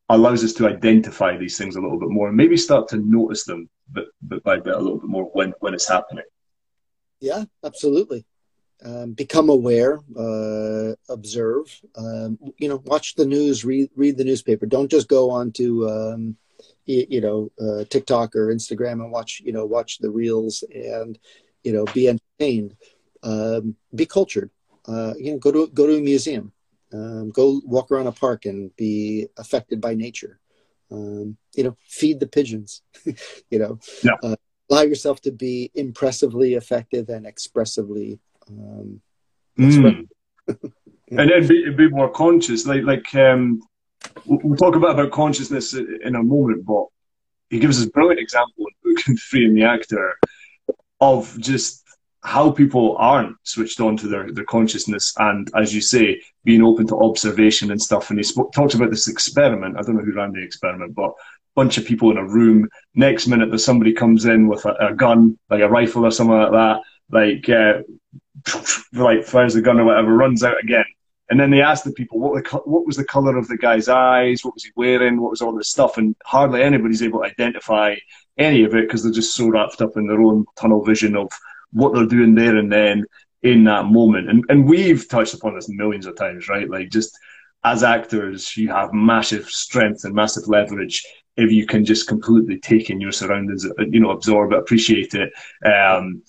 [0.09, 3.45] allows us to identify these things a little bit more and maybe start to notice
[3.45, 6.25] them bit, bit by bit a little bit more when, when it's happening.
[7.19, 8.25] Yeah, absolutely.
[8.83, 14.65] Um, become aware, uh, observe, um, you know, watch the news, read, read the newspaper.
[14.65, 16.37] Don't just go on to, um,
[16.85, 21.17] you, you, know, uh, TikTok or Instagram and watch, you know, watch the reels and,
[21.63, 22.75] you know, be entertained.
[23.21, 24.49] Um, be cultured.
[24.85, 26.51] Uh, you know, go to, go to a museum
[26.93, 30.39] um, go walk around a park and be affected by nature.
[30.91, 32.81] Um, you know, feed the pigeons.
[33.49, 34.13] you know, yeah.
[34.23, 34.35] uh,
[34.69, 38.19] allow yourself to be impressively effective and expressively.
[38.47, 39.01] Um,
[39.57, 40.07] mm.
[40.47, 42.65] and then be, be more conscious.
[42.65, 43.61] Like like um,
[44.25, 46.85] we'll talk about about consciousness in a moment, but
[47.49, 50.17] he gives us a brilliant example in book three in the actor
[50.99, 51.82] of just
[52.23, 56.87] how people aren't switched on to their, their consciousness and, as you say, being open
[56.87, 58.09] to observation and stuff.
[58.09, 59.77] And he talks about this experiment.
[59.77, 61.13] I don't know who ran the experiment, but a
[61.55, 62.69] bunch of people in a room.
[62.95, 66.37] Next minute, there's somebody comes in with a, a gun, like a rifle or something
[66.37, 67.81] like that, like, uh,
[68.93, 70.85] like fires the gun or whatever, runs out again.
[71.29, 73.89] And then they ask the people what, the, what was the color of the guy's
[73.89, 77.25] eyes, what was he wearing, what was all this stuff, and hardly anybody's able to
[77.25, 77.95] identify
[78.37, 81.29] any of it because they're just so wrapped up in their own tunnel vision of
[81.73, 83.05] what they're doing there and then
[83.41, 84.29] in that moment.
[84.29, 86.69] And and we've touched upon this millions of times, right?
[86.69, 87.17] Like just
[87.63, 91.03] as actors, you have massive strength and massive leverage
[91.37, 95.33] if you can just completely take in your surroundings, you know, absorb it, appreciate it.
[95.65, 96.21] Um,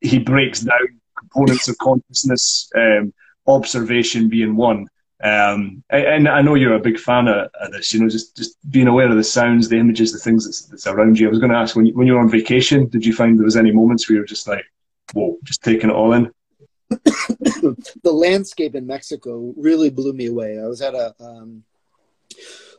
[0.00, 3.12] he breaks down components of consciousness, um,
[3.46, 4.86] observation being one.
[5.22, 8.56] Um, and I know you're a big fan of, of, this, you know, just, just
[8.70, 11.28] being aware of the sounds, the images, the things that's, that's around you.
[11.28, 13.38] I was going to ask, when you, when you were on vacation, did you find
[13.38, 14.64] there was any moments where you were just like,
[15.12, 16.30] whoa, just taking it all in.
[16.90, 20.58] the landscape in Mexico really blew me away.
[20.58, 21.64] I was at a um,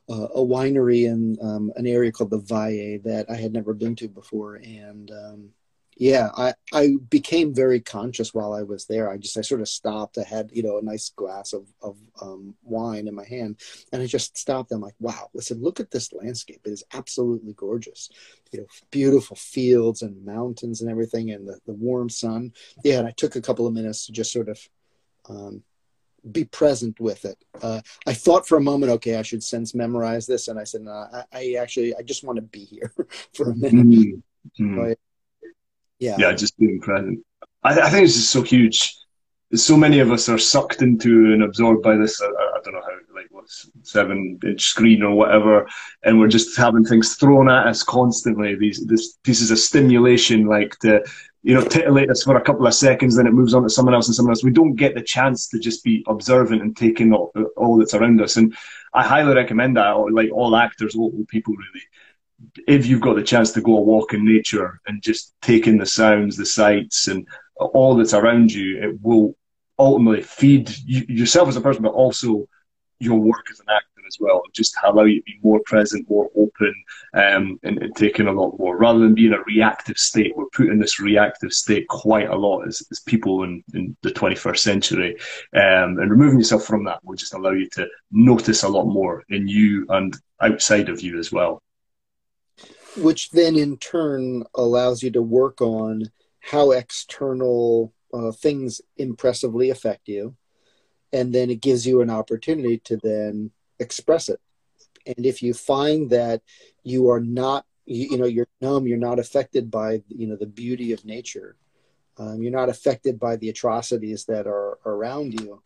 [0.10, 3.96] uh, a winery in um, an area called the Valle that I had never been
[3.98, 5.50] to before, and um,
[5.98, 9.10] yeah, I, I became very conscious while I was there.
[9.10, 10.18] I just I sort of stopped.
[10.18, 13.60] I had you know a nice glass of of um, wine in my hand,
[13.92, 14.72] and I just stopped.
[14.72, 16.62] I'm like, wow, listen, look at this landscape.
[16.66, 18.10] It is absolutely gorgeous.
[18.52, 22.54] You know, beautiful fields and mountains and everything, and the, the warm sun.
[22.84, 24.60] Yeah, and I took a couple of minutes to just sort of
[25.30, 25.64] um,
[26.32, 27.38] be present with it.
[27.62, 30.82] Uh, I thought for a moment, okay, I should sense memorize this, and I said,
[30.82, 32.94] no, I, I actually I just want to be here
[33.34, 33.86] for a minute.
[34.60, 34.80] Mm-hmm.
[34.80, 34.96] I,
[36.04, 37.20] yeah yeah just being present
[37.64, 38.96] I, I, think it's just so huge
[39.54, 42.82] so many of us are sucked into and absorbed by this I, I don't know
[42.82, 45.68] how like what's seven inch screen or whatever
[46.04, 50.78] and we're just having things thrown at us constantly these this pieces of stimulation like
[50.80, 51.04] to
[51.44, 53.94] you know, titillate us for a couple of seconds, then it moves on to someone
[53.94, 54.46] else and someone else.
[54.46, 58.22] We don't get the chance to just be observant and taking all, all that's around
[58.22, 58.38] us.
[58.38, 58.56] And
[58.94, 61.84] I highly recommend that, like all actors, all people really.
[62.68, 65.78] If you've got the chance to go a walk in nature and just take in
[65.78, 69.36] the sounds, the sights, and all that's around you, it will
[69.80, 72.48] ultimately feed you, yourself as a person, but also
[73.00, 74.42] your work as an actor as well.
[74.54, 76.74] Just allow you to be more present, more open,
[77.14, 80.36] um, and, and taking a lot more rather than being a reactive state.
[80.36, 84.12] We're put in this reactive state quite a lot as, as people in, in the
[84.12, 85.18] 21st century.
[85.54, 89.24] Um, and removing yourself from that will just allow you to notice a lot more
[89.30, 91.62] in you and outside of you as well.
[92.98, 100.08] Which then in turn allows you to work on how external uh, things impressively affect
[100.08, 100.36] you.
[101.12, 104.40] And then it gives you an opportunity to then express it.
[105.06, 106.42] And if you find that
[106.84, 110.46] you are not you, you know you're numb you're not affected by you know the
[110.46, 111.56] beauty of nature
[112.18, 115.62] um, you're not affected by the atrocities that are around you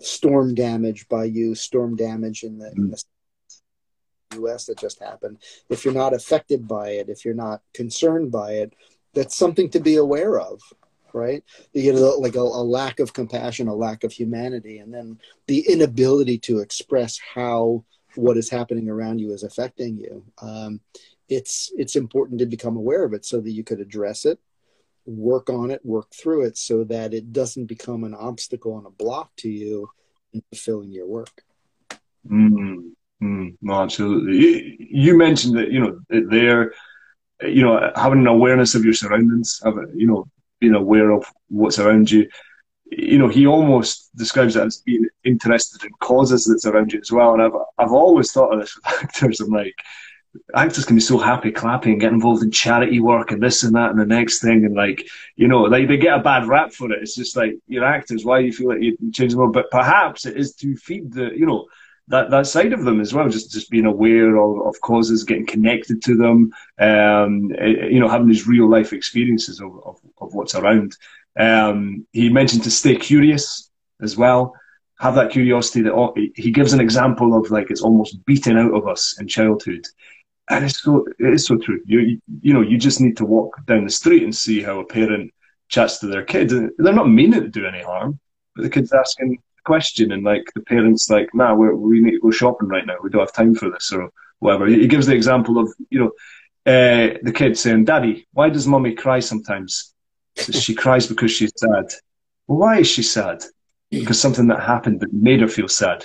[0.00, 3.02] storm damage by you storm damage in the, in the
[4.32, 5.38] us that just happened
[5.70, 8.74] if you're not affected by it if you're not concerned by it
[9.14, 10.60] that's something to be aware of
[11.16, 11.42] right?
[11.72, 15.18] You get a, like a, a, lack of compassion a lack of humanity and then
[15.46, 17.84] the inability to express how
[18.16, 20.22] what is happening around you is affecting you.
[20.42, 20.80] Um,
[21.28, 24.38] it's it's important to become aware of it so that you could address it
[25.06, 28.90] work on it work through it so that it doesn't become an obstacle and a
[28.90, 29.88] block to you
[30.32, 31.42] in fulfilling your work.
[32.28, 32.92] Mm,
[33.22, 36.72] mm, no, absolutely you, you mentioned that you know there
[37.42, 40.26] you know, having an awareness of your surroundings, having, you know,
[40.60, 42.28] being aware of what's around you.
[42.86, 47.10] You know, he almost describes it as being interested in causes that's around you as
[47.10, 47.34] well.
[47.34, 49.40] And I've I've always thought of this with actors.
[49.40, 49.74] I'm like,
[50.54, 53.74] actors can be so happy clapping and get involved in charity work and this and
[53.74, 56.70] that and the next thing and like you know like they get a bad rap
[56.72, 59.38] for it it's just like you're actors why do you feel like you change the
[59.38, 61.66] world but perhaps it is to feed the you know
[62.08, 65.46] that, that side of them as well, just just being aware of, of causes, getting
[65.46, 70.34] connected to them, um, eh, you know, having these real life experiences of, of, of
[70.34, 70.96] what's around.
[71.38, 74.54] Um, he mentioned to stay curious as well,
[74.98, 78.86] have that curiosity that he gives an example of like it's almost beaten out of
[78.86, 79.84] us in childhood.
[80.48, 81.80] And it's so, it is so true.
[81.86, 84.86] You, you know, you just need to walk down the street and see how a
[84.86, 85.34] parent
[85.68, 86.50] chats to their kid.
[86.78, 88.20] They're not meaning to do any harm,
[88.54, 92.30] but the kid's asking, question and like the parents like nah we need to go
[92.30, 92.96] shopping right now.
[93.02, 94.66] We don't have time for this or whatever.
[94.66, 96.12] He gives the example of you know
[96.72, 99.92] uh, the kid saying daddy why does mommy cry sometimes?
[100.36, 101.86] She cries because she's sad?
[102.46, 103.38] Well, why is she sad?
[103.90, 106.04] Because something that happened that made her feel sad.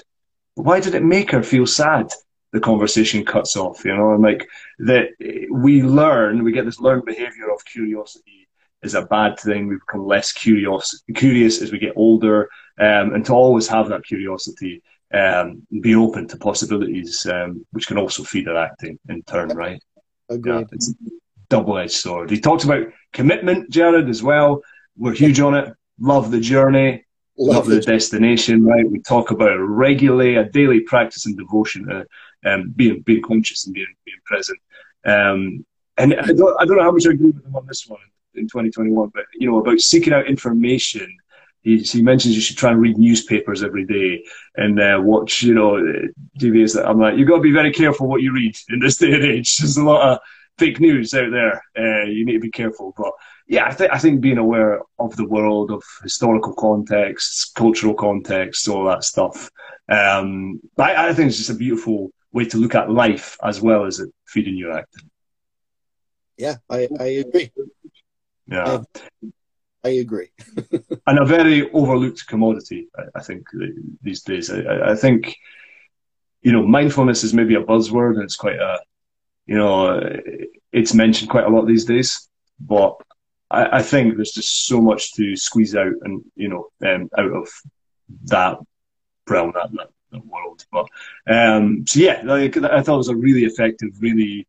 [0.56, 2.08] Why did it make her feel sad?
[2.54, 4.48] The conversation cuts off you know and like
[4.80, 5.06] that
[5.52, 8.41] we learn we get this learned behavior of curiosity
[8.84, 9.68] is a bad thing.
[9.68, 14.04] We become less curious, curious as we get older, um, and to always have that
[14.04, 14.82] curiosity,
[15.14, 19.82] um, be open to possibilities, um, which can also feed our acting in turn, right?
[20.30, 20.54] Agreed.
[20.54, 20.94] Yeah, it's
[21.50, 22.32] double-edged sword.
[22.32, 24.62] He talks about commitment, Jared, as well.
[24.98, 25.74] We're huge on it.
[26.00, 27.06] Love the journey.
[27.38, 28.90] Love, love the destination, right?
[28.90, 32.06] We talk about it regularly, a daily practice and devotion to
[32.46, 34.60] um, being being conscious and being being present.
[35.06, 35.66] Um,
[35.98, 38.00] and I don't, I don't know how much I agree with him on this one
[38.36, 41.18] in 2021, but you know about seeking out information.
[41.64, 44.24] He, he mentions you should try and read newspapers every day
[44.56, 45.80] and uh, watch, you know.
[45.80, 49.14] That I'm like, you've got to be very careful what you read in this day
[49.14, 49.58] and age.
[49.58, 50.20] There's a lot of
[50.58, 51.64] fake news out there.
[51.78, 52.94] Uh, you need to be careful.
[52.98, 53.12] But
[53.48, 58.68] yeah, I, th- I think being aware of the world, of historical contexts, cultural contexts,
[58.68, 59.50] all that stuff.
[59.90, 63.86] Um, I, I think it's just a beautiful way to look at life as well
[63.86, 65.10] as it feeding your acting.
[66.38, 67.52] Yeah, I, I agree.
[68.52, 68.84] Yeah.
[69.24, 69.32] I,
[69.84, 70.30] I agree.
[71.08, 73.48] and a very overlooked commodity, I, I think,
[74.02, 74.52] these days.
[74.52, 75.36] I, I, think,
[76.42, 78.80] you know, mindfulness is maybe a buzzword and it's quite a,
[79.48, 80.00] you know,
[80.72, 82.28] it's mentioned quite a lot these days.
[82.60, 82.98] But
[83.50, 87.32] I, I think there's just so much to squeeze out and, you know, um, out
[87.32, 87.50] of
[88.26, 88.58] that
[89.28, 90.66] realm, that, that, that world.
[90.72, 90.88] But,
[91.28, 94.48] um, so yeah, like, I thought it was a really effective, really,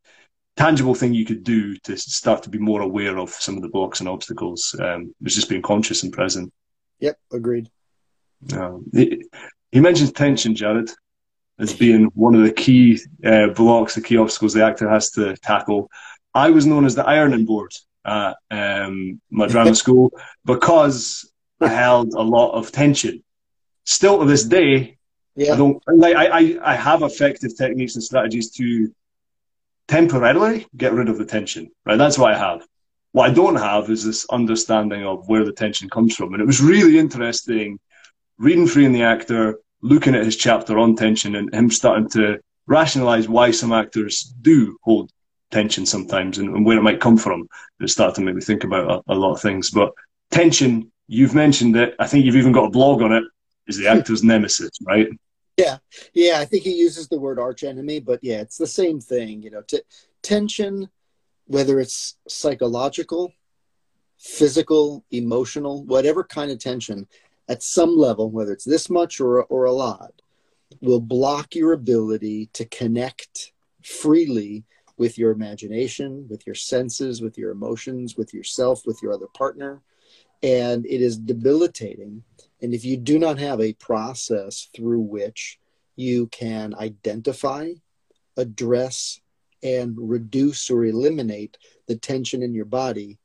[0.55, 3.69] tangible thing you could do to start to be more aware of some of the
[3.69, 6.51] blocks and obstacles um, was just being conscious and present.
[6.99, 7.69] Yep, agreed.
[8.53, 9.23] Um, he,
[9.71, 10.91] he, mentions tension, Jared,
[11.59, 15.35] as being one of the key uh, blocks, the key obstacles the actor has to
[15.37, 15.89] tackle.
[16.33, 17.71] I was known as the ironing board
[18.05, 20.11] at um, my drama school
[20.45, 21.31] because
[21.61, 23.23] I held a lot of tension.
[23.85, 24.97] Still to this day,
[25.35, 25.53] yeah.
[25.53, 26.15] I don't like.
[26.15, 28.93] I, I, I have effective techniques and strategies to
[29.87, 31.97] temporarily get rid of the tension, right?
[31.97, 32.65] That's what I have.
[33.11, 36.33] What I don't have is this understanding of where the tension comes from.
[36.33, 37.79] And it was really interesting
[38.37, 43.27] reading Freeing the Actor, looking at his chapter on tension and him starting to rationalize
[43.27, 45.11] why some actors do hold
[45.51, 47.47] tension sometimes and, and where it might come from.
[47.79, 49.69] It started to make me think about a, a, lot of things.
[49.69, 49.91] But
[50.31, 51.95] tension, you've mentioned it.
[51.99, 53.23] I think you've even got a blog on it.
[53.67, 55.07] Is the actor's nemesis, right?
[55.57, 55.77] Yeah,
[56.13, 56.39] yeah.
[56.39, 59.43] I think he uses the word arch enemy, but yeah, it's the same thing.
[59.43, 59.81] You know, t-
[60.23, 60.89] tension,
[61.45, 63.31] whether it's psychological,
[64.17, 67.07] physical, emotional, whatever kind of tension,
[67.47, 70.13] at some level, whether it's this much or or a lot,
[70.81, 73.51] will block your ability to connect
[73.83, 74.63] freely
[74.97, 79.81] with your imagination, with your senses, with your emotions, with yourself, with your other partner.
[80.41, 82.23] And it is debilitating.
[82.63, 85.59] And if you do not have a process through which
[85.97, 87.73] you can identify,
[88.37, 89.19] address,
[89.61, 91.57] and reduce or eliminate
[91.87, 93.19] the tension in your body,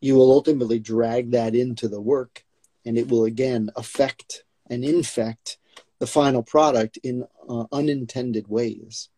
[0.00, 2.44] you will ultimately drag that into the work
[2.86, 5.58] and it will again affect and infect
[5.98, 9.08] the final product in uh, unintended ways.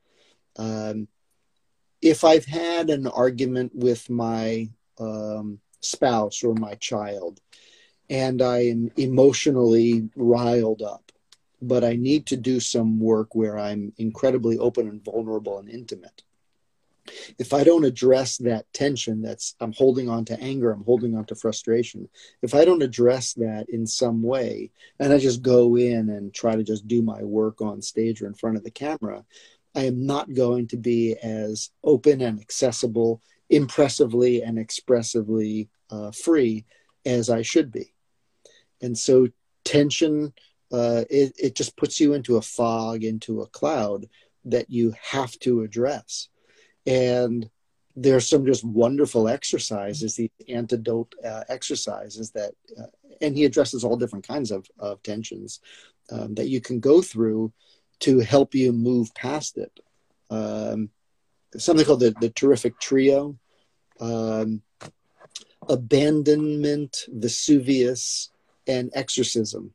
[0.56, 1.06] Um,
[2.00, 7.40] if I've had an argument with my um, spouse or my child
[8.08, 11.12] and I am emotionally riled up,
[11.60, 16.22] but I need to do some work where I'm incredibly open and vulnerable and intimate.
[17.38, 21.24] If I don't address that tension that's I'm holding on to anger, I'm holding on
[21.26, 22.08] to frustration.
[22.42, 26.56] If I don't address that in some way and I just go in and try
[26.56, 29.24] to just do my work on stage or in front of the camera,
[29.74, 36.64] I am not going to be as open and accessible, impressively and expressively uh, free
[37.04, 37.92] as I should be.
[38.86, 39.28] And so
[39.64, 40.32] tension,
[40.72, 44.06] uh, it, it just puts you into a fog, into a cloud
[44.46, 46.28] that you have to address.
[46.86, 47.50] And
[47.96, 53.96] there's some just wonderful exercises, the antidote uh, exercises that, uh, and he addresses all
[53.96, 55.60] different kinds of, of tensions
[56.12, 57.52] um, that you can go through
[58.00, 59.80] to help you move past it.
[60.30, 60.90] Um,
[61.56, 63.36] something called the, the terrific trio
[63.98, 64.62] um,
[65.68, 68.30] abandonment, Vesuvius,
[68.66, 69.72] and exorcism,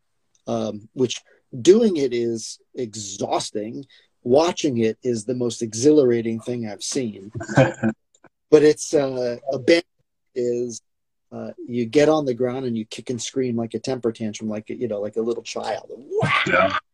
[0.48, 1.22] um, which
[1.62, 3.86] doing it is exhausting.
[4.24, 7.32] Watching it is the most exhilarating thing I've seen.
[7.56, 9.86] but it's uh, abandonment
[10.36, 10.82] is
[11.32, 14.50] uh, you get on the ground and you kick and scream like a temper tantrum,
[14.50, 15.92] like you know, like a little child.
[16.46, 16.78] Yeah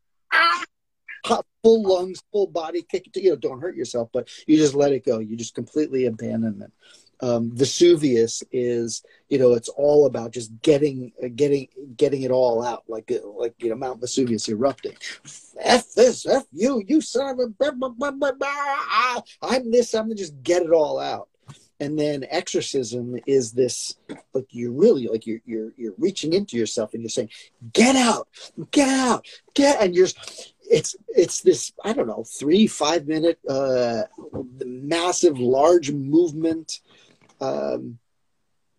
[1.63, 5.05] full lungs, full body, kick you know, don't hurt yourself, but you just let it
[5.05, 5.19] go.
[5.19, 6.71] You just completely abandon it.
[7.21, 12.83] Um, Vesuvius is, you know, it's all about just getting, getting, getting it all out,
[12.87, 14.95] like, like you know, Mount Vesuvius erupting.
[15.59, 20.15] F this, F you, you son of a, blah, blah, blah, I'm this, I'm gonna
[20.15, 21.29] just get it all out.
[21.79, 23.97] And then exorcism is this,
[24.33, 27.29] like you're really, like you're you're you're reaching into yourself and you're saying,
[27.71, 28.27] "Get out,
[28.71, 30.07] get out, get," and you're
[30.69, 34.03] it's it's this I don't know three five minute uh,
[34.65, 36.81] massive large movement
[37.41, 37.99] um,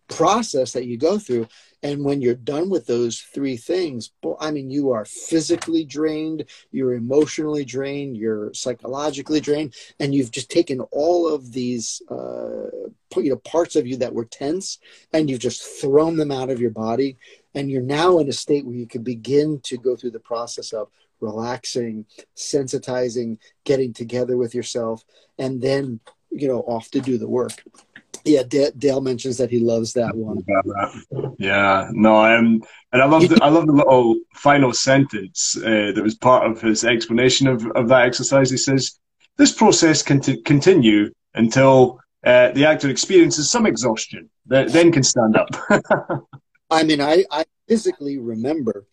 [0.09, 1.47] process that you go through,
[1.81, 6.93] and when you're done with those three things, I mean you are physically drained, you're
[6.93, 12.69] emotionally drained, you're psychologically drained, and you've just taken all of these uh,
[13.15, 14.79] you know parts of you that were tense,
[15.13, 17.17] and you've just thrown them out of your body,
[17.55, 20.73] and you're now in a state where you can begin to go through the process
[20.73, 20.89] of
[21.21, 22.05] relaxing,
[22.35, 25.03] sensitizing, getting together with yourself,
[25.37, 25.99] and then
[26.31, 27.63] you know off to do the work.
[28.25, 30.43] Yeah, D- Dale mentions that he loves that one.
[31.37, 32.61] Yeah, no, I'm,
[32.91, 36.61] and I love the I love the little final sentence uh, that was part of
[36.61, 38.49] his explanation of, of that exercise.
[38.49, 38.99] He says,
[39.37, 45.03] "This process can t- continue until uh, the actor experiences some exhaustion, th- then can
[45.03, 45.49] stand up."
[46.71, 48.85] I mean, I, I physically remember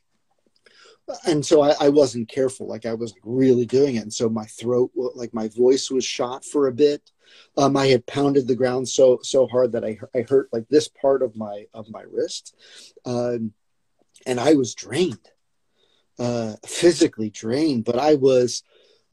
[1.27, 4.03] and so I, I, wasn't careful like i was really doing it.
[4.03, 7.11] And so my throat like my voice was shot for a bit.
[7.57, 10.89] Um, i had pounded the ground so so hard that i, I hurt like this
[10.89, 12.55] part of my of my wrist.
[13.05, 13.53] Um,
[14.27, 15.29] and i was drained
[16.19, 18.63] uh, physically drained but i was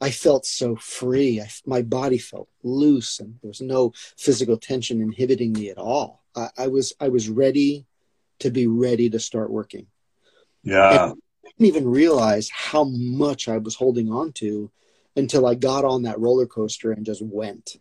[0.00, 1.40] i felt so free.
[1.40, 6.24] I, my body felt loose and there was no physical tension inhibiting me at all.
[6.34, 7.86] I, I was i was ready
[8.40, 9.86] to be ready to start working.
[10.62, 11.12] Yeah
[11.50, 14.70] didn't even realize how much I was holding on to
[15.16, 17.76] until I got on that roller coaster and just went.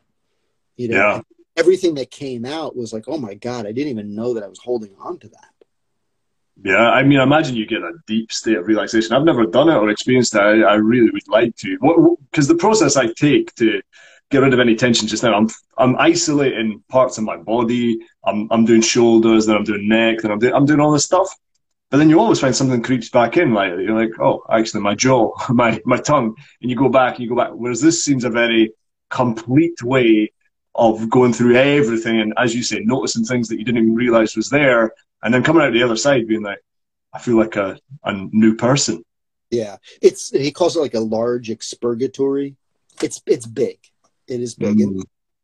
[0.75, 1.21] You know, yeah.
[1.57, 4.47] everything that came out was like, oh my God, I didn't even know that I
[4.47, 5.49] was holding on to that.
[6.63, 9.13] Yeah, I mean, I imagine you get a deep state of relaxation.
[9.13, 10.41] I've never done it or experienced it.
[10.41, 12.17] I, I really would like to.
[12.29, 13.81] Because the process I take to
[14.33, 15.35] get rid of any tension just now.
[15.35, 15.47] I'm
[15.77, 17.99] I'm isolating parts of my body.
[18.25, 21.05] I'm I'm doing shoulders, then I'm doing neck, then I'm doing I'm doing all this
[21.05, 21.29] stuff.
[21.93, 24.95] But then you always find something creeps back in, like you're like, oh, actually, my
[24.95, 27.51] jaw, my my tongue, and you go back and you go back.
[27.53, 28.73] Whereas this seems a very
[29.11, 30.33] complete way
[30.73, 34.35] of going through everything, and as you say, noticing things that you didn't even realize
[34.35, 34.91] was there,
[35.21, 36.63] and then coming out the other side being like,
[37.13, 39.05] I feel like a a new person.
[39.51, 42.55] Yeah, it's he calls it like a large expurgatory.
[43.03, 43.77] It's it's big.
[44.27, 44.83] It is big, mm.
[44.83, 45.03] and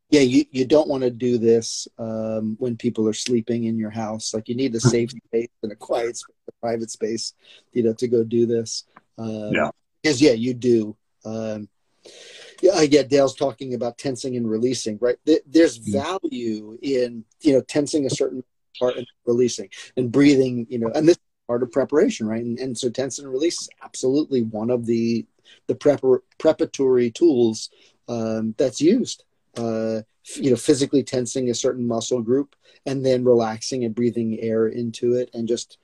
[0.10, 3.92] yeah, you, you don't want to do this um, when people are sleeping in your
[3.92, 4.34] house.
[4.34, 7.34] Like you need a safe space and a quiet space, a private space,
[7.74, 8.86] you know, to go do this.
[9.20, 9.70] Um, yeah,
[10.02, 10.96] because yeah, you do.
[11.26, 11.70] Um,
[12.62, 14.98] yeah, I get Dale's talking about tensing and releasing.
[15.00, 15.94] Right, there's mm.
[15.94, 18.44] value in you know tensing a certain
[18.80, 20.66] part and releasing and breathing.
[20.70, 22.44] You know, and this part of preparation, right?
[22.44, 25.28] And, and so tense and release is absolutely one of the
[25.68, 27.70] the prepar- preparatory tools
[28.08, 29.24] um, that's used
[29.58, 30.02] uh,
[30.36, 35.16] you know, physically tensing a certain muscle group and then relaxing and breathing air into
[35.16, 35.78] it and just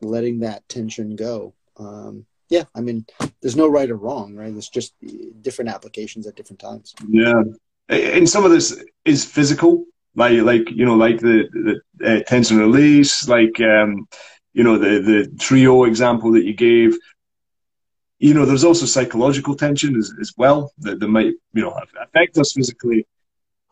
[0.00, 1.54] letting that tension go.
[1.76, 3.06] Um, yeah, I mean,
[3.40, 4.52] there's no right or wrong, right?
[4.52, 4.94] It's just
[5.40, 6.94] different applications at different times.
[7.08, 7.42] Yeah,
[7.88, 12.58] and some of this is physical, like like you know, like the the uh, tension
[12.58, 14.06] release, like um,
[14.52, 16.98] you know the the trio example that you gave
[18.22, 22.38] you know, there's also psychological tension as, as well that, that might, you know, affect
[22.38, 23.04] us physically.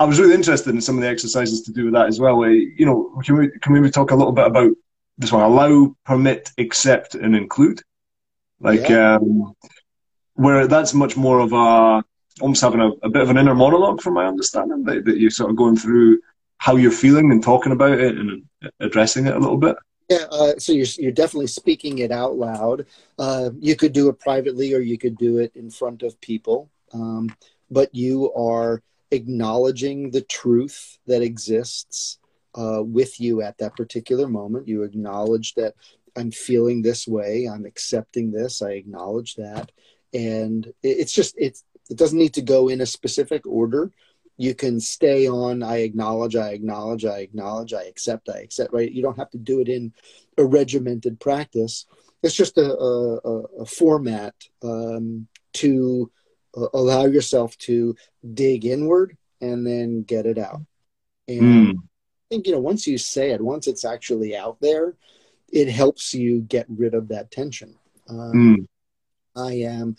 [0.01, 2.45] I was really interested in some of the exercises to do with that as well.
[2.45, 4.73] You know, can we can we talk a little bit about
[5.19, 5.45] this one?
[5.45, 7.81] Allow, permit, accept, and include.
[8.59, 9.15] Like yeah.
[9.15, 9.55] um,
[10.35, 12.03] where that's much more of a
[12.41, 15.31] almost having a, a, bit of an inner monologue, from my understanding, that, that you're
[15.31, 16.19] sort of going through
[16.59, 18.43] how you're feeling and talking about it and
[18.81, 19.77] addressing it a little bit.
[20.11, 22.87] Yeah, uh, so you're, you're definitely speaking it out loud.
[23.17, 26.69] Uh, you could do it privately or you could do it in front of people,
[26.93, 27.29] um,
[27.71, 28.83] but you are
[29.13, 32.19] acknowledging the truth that exists
[32.57, 34.67] uh, with you at that particular moment.
[34.67, 35.75] You acknowledge that
[36.17, 39.71] I'm feeling this way, I'm accepting this, I acknowledge that.
[40.13, 43.93] And it's just, it's, it doesn't need to go in a specific order
[44.41, 48.93] you can stay on i acknowledge i acknowledge i acknowledge i accept i accept right
[48.93, 49.93] you don't have to do it in
[50.39, 51.85] a regimented practice
[52.23, 53.17] it's just a, a,
[53.61, 56.11] a format um, to
[56.57, 57.95] uh, allow yourself to
[58.33, 60.63] dig inward and then get it out
[61.29, 61.75] and mm.
[61.77, 64.95] i think you know once you say it once it's actually out there
[65.53, 67.75] it helps you get rid of that tension
[68.09, 68.67] um, mm.
[69.37, 69.95] i am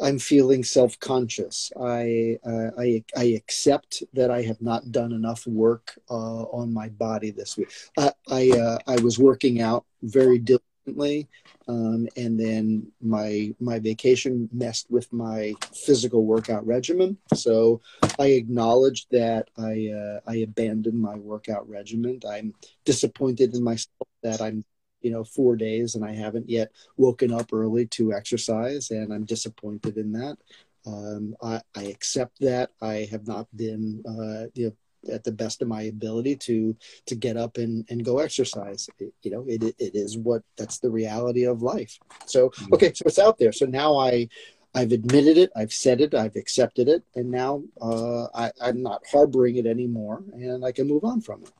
[0.00, 1.72] I'm feeling self-conscious.
[1.80, 6.88] I, uh, I I accept that I have not done enough work uh, on my
[6.90, 7.70] body this week.
[7.98, 11.28] I I, uh, I was working out very diligently,
[11.66, 17.16] um, and then my my vacation messed with my physical workout regimen.
[17.34, 17.80] So
[18.18, 22.20] I acknowledge that I uh, I abandoned my workout regimen.
[22.28, 22.54] I'm
[22.84, 24.64] disappointed in myself that I'm
[25.06, 29.24] you know four days and i haven't yet woken up early to exercise and i'm
[29.24, 30.36] disappointed in that
[30.84, 35.62] um, I, I, accept that i have not been uh, you know, at the best
[35.62, 36.76] of my ability to
[37.06, 40.80] to get up and, and go exercise it, you know it, it is what that's
[40.80, 42.74] the reality of life so mm-hmm.
[42.74, 44.28] okay so it's out there so now i
[44.74, 49.00] I've admitted it, I've said it, I've accepted it, and now uh, I, am not
[49.10, 51.52] harboring it anymore, and I can move on from it.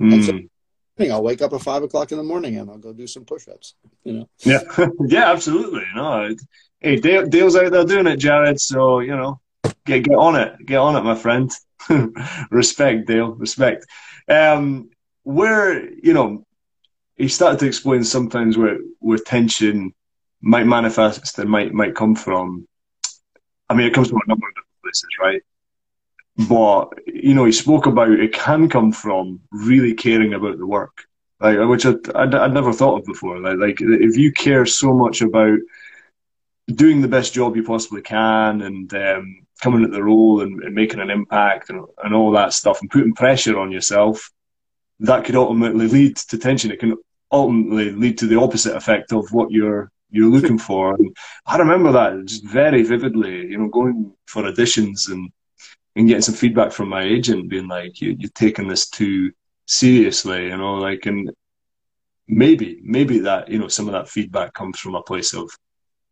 [0.00, 0.24] Mm.
[0.24, 0.55] So
[0.98, 3.74] I'll wake up at five o'clock in the morning and I'll go do some push-ups.
[4.04, 4.28] You know.
[4.38, 4.60] Yeah,
[5.06, 5.84] yeah, absolutely.
[5.94, 6.34] No,
[6.80, 8.60] hey, Dale, Dale's out there doing it, Jared.
[8.60, 9.40] So you know,
[9.84, 11.50] get get on it, get on it, my friend.
[12.50, 13.32] respect, Dale.
[13.32, 13.86] Respect.
[14.28, 14.90] Um,
[15.22, 16.46] where you know,
[17.16, 19.92] he started to explain sometimes where where tension
[20.40, 22.66] might manifest and might might come from.
[23.68, 25.42] I mean, it comes from a number of different places, right?
[26.36, 31.06] But you know he spoke about it can come from really caring about the work.
[31.40, 33.38] Like which I, I'd, I'd never thought of before.
[33.40, 35.58] Like, like if you care so much about
[36.74, 40.74] doing the best job you possibly can and um, coming at the role and, and
[40.74, 44.30] making an impact and, and all that stuff and putting pressure on yourself
[45.00, 46.70] that could ultimately lead to tension.
[46.70, 46.96] It can
[47.30, 50.94] ultimately lead to the opposite effect of what you're you're looking for.
[50.94, 51.16] And
[51.46, 55.30] i remember that very vividly you know going for auditions and
[55.96, 59.32] and getting some feedback from my agent being like, you, you're taking this too
[59.66, 61.30] seriously, you know, like, and
[62.28, 65.50] maybe, maybe that, you know, some of that feedback comes from a place of,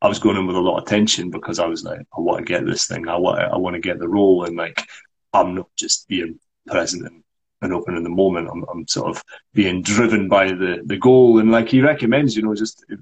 [0.01, 2.39] I was going in with a lot of tension because I was like, I want
[2.39, 3.09] to get this thing.
[3.09, 4.45] I want, I want to get the role.
[4.45, 4.87] And like,
[5.33, 7.23] I'm not just being present and,
[7.63, 8.49] and open in the moment.
[8.51, 9.23] I'm, I'm sort of
[9.53, 11.39] being driven by the, the goal.
[11.39, 13.01] And like he recommends, you know, just if,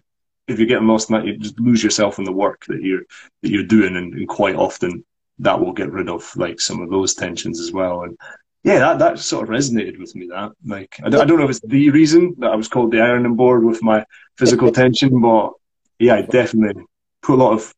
[0.48, 3.02] if you're getting lost in that, you just lose yourself in the work that you're,
[3.42, 3.96] that you're doing.
[3.96, 5.04] And, and quite often
[5.38, 8.02] that will get rid of like some of those tensions as well.
[8.02, 8.16] And
[8.62, 10.28] yeah, that, that sort of resonated with me.
[10.28, 12.92] That like I don't, I don't know if it's the reason that I was called
[12.92, 14.04] the ironing board with my
[14.36, 15.52] physical tension, but
[15.98, 16.84] yeah, I definitely
[17.22, 17.74] put a lot of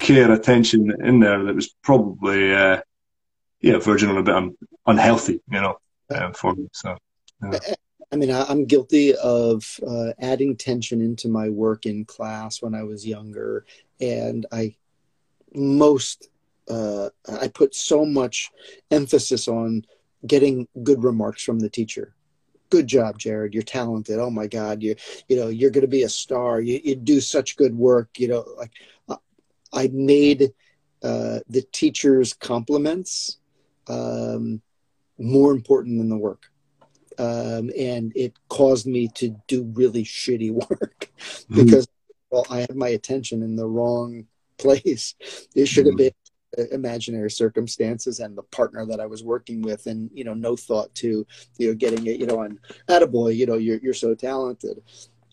[0.00, 2.80] care attention in there that was probably uh,
[3.60, 5.78] yeah verging on a bit un- unhealthy, you know,
[6.10, 6.68] uh, for me.
[6.72, 6.96] So.
[7.42, 7.58] Yeah.
[8.12, 12.84] I mean, I'm guilty of uh, adding tension into my work in class when I
[12.84, 13.66] was younger,
[14.00, 14.76] and I
[15.52, 16.28] most
[16.68, 17.10] uh,
[17.40, 18.50] I put so much
[18.90, 19.84] emphasis on
[20.26, 22.14] getting good remarks from the teacher.
[22.70, 23.54] Good job, Jared.
[23.54, 24.18] You're talented.
[24.18, 24.96] Oh my God, you
[25.28, 26.60] you know you're going to be a star.
[26.60, 28.18] You you do such good work.
[28.18, 28.72] You know, like
[29.08, 29.16] uh,
[29.72, 30.52] I made
[31.02, 33.38] uh, the teacher's compliments
[33.86, 34.62] um,
[35.18, 36.50] more important than the work
[37.18, 41.64] um, and it caused me to do really shitty work mm-hmm.
[41.64, 41.86] because
[42.30, 44.26] well, I had my attention in the wrong
[44.58, 45.14] place.
[45.54, 45.98] It should have mm-hmm.
[45.98, 46.12] been
[46.72, 50.94] imaginary circumstances and the partner that I was working with, and you know, no thought
[50.96, 51.26] to
[51.58, 52.18] you know getting it.
[52.18, 54.82] You know, on attaboy, you know, you're you're so talented.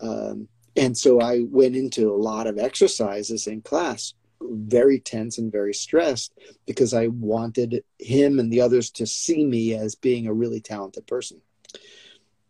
[0.01, 4.13] Um, and so I went into a lot of exercises in class
[4.43, 6.33] very tense and very stressed
[6.65, 11.05] because I wanted him and the others to see me as being a really talented
[11.05, 11.41] person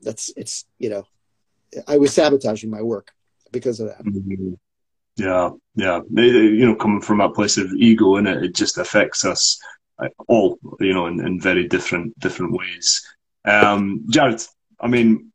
[0.01, 1.05] that's it's you know
[1.87, 3.11] i was sabotaging my work
[3.51, 4.53] because of that mm-hmm.
[5.17, 6.01] Yeah yeah.
[6.11, 9.59] You know coming from that place of ego in it it just affects us
[10.27, 13.05] all you know in, in very different different ways.
[13.45, 14.41] Um jared
[14.79, 15.31] i mean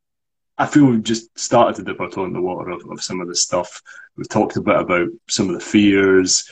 [0.59, 3.21] i feel we've just started to dip our toe in the water of, of some
[3.21, 3.83] of this stuff.
[4.17, 6.49] We've talked a bit about some of the fears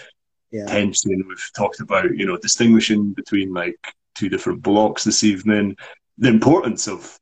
[0.55, 0.67] yeah.
[0.67, 1.25] tension.
[1.27, 3.77] We've talked about you know distinguishing between like
[4.15, 5.77] two different blocks this evening.
[6.19, 7.19] The importance of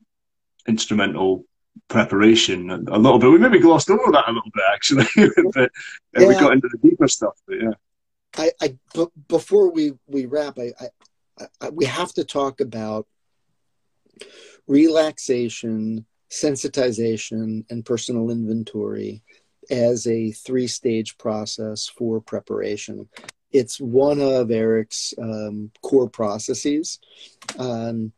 [0.68, 1.44] instrumental
[1.89, 3.31] preparation a little bit.
[3.31, 5.07] We maybe glossed over that a little bit actually,
[5.55, 5.70] but
[6.18, 6.29] yeah.
[6.29, 7.35] we got into the deeper stuff.
[7.47, 7.73] But yeah,
[8.37, 13.07] I, I b- before we we wrap, I, I, I, we have to talk about
[14.66, 19.23] relaxation, sensitization, and personal inventory
[19.70, 23.09] as a three stage process for preparation.
[23.51, 26.99] It's one of Eric's um, core processes.
[27.59, 28.12] Um,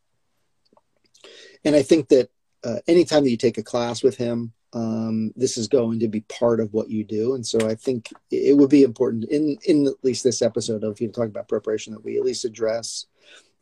[1.64, 2.30] and I think that
[2.64, 6.20] uh, anytime that you take a class with him, um, this is going to be
[6.22, 7.34] part of what you do.
[7.34, 11.00] And so I think it would be important in, in at least this episode of
[11.00, 13.06] you know, talk about preparation that we at least address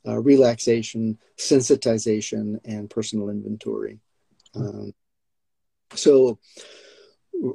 [0.07, 4.01] uh, relaxation, sensitization, and personal inventory.
[4.55, 4.95] Um,
[5.95, 6.39] so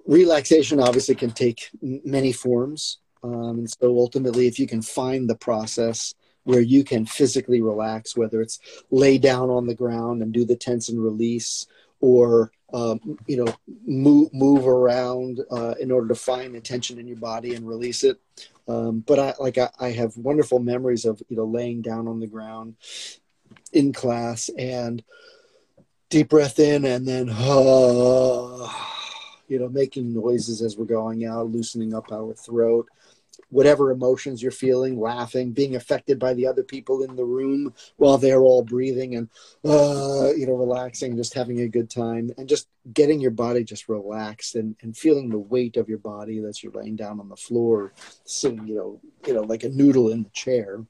[0.05, 2.99] relaxation obviously can take many forms.
[3.23, 6.13] Um, and so ultimately, if you can find the process
[6.47, 10.55] where you can physically relax, whether it's lay down on the ground and do the
[10.55, 11.67] tense and release,
[11.99, 13.53] or um, you know
[13.85, 18.05] move move around uh, in order to find the tension in your body and release
[18.05, 18.21] it.
[18.65, 22.21] Um, but I like I, I, have wonderful memories of you know laying down on
[22.21, 22.75] the ground
[23.73, 25.03] in class and
[26.09, 28.73] deep breath in and then uh,
[29.49, 32.87] you know making noises as we're going out, loosening up our throat
[33.49, 38.17] whatever emotions you're feeling, laughing, being affected by the other people in the room while
[38.17, 39.29] they're all breathing and,
[39.63, 43.87] uh, you know, relaxing, just having a good time and just getting your body just
[43.87, 47.35] relaxed and, and feeling the weight of your body as you're laying down on the
[47.35, 47.93] floor,
[48.25, 50.85] sitting, you know, you know, like a noodle in the chair.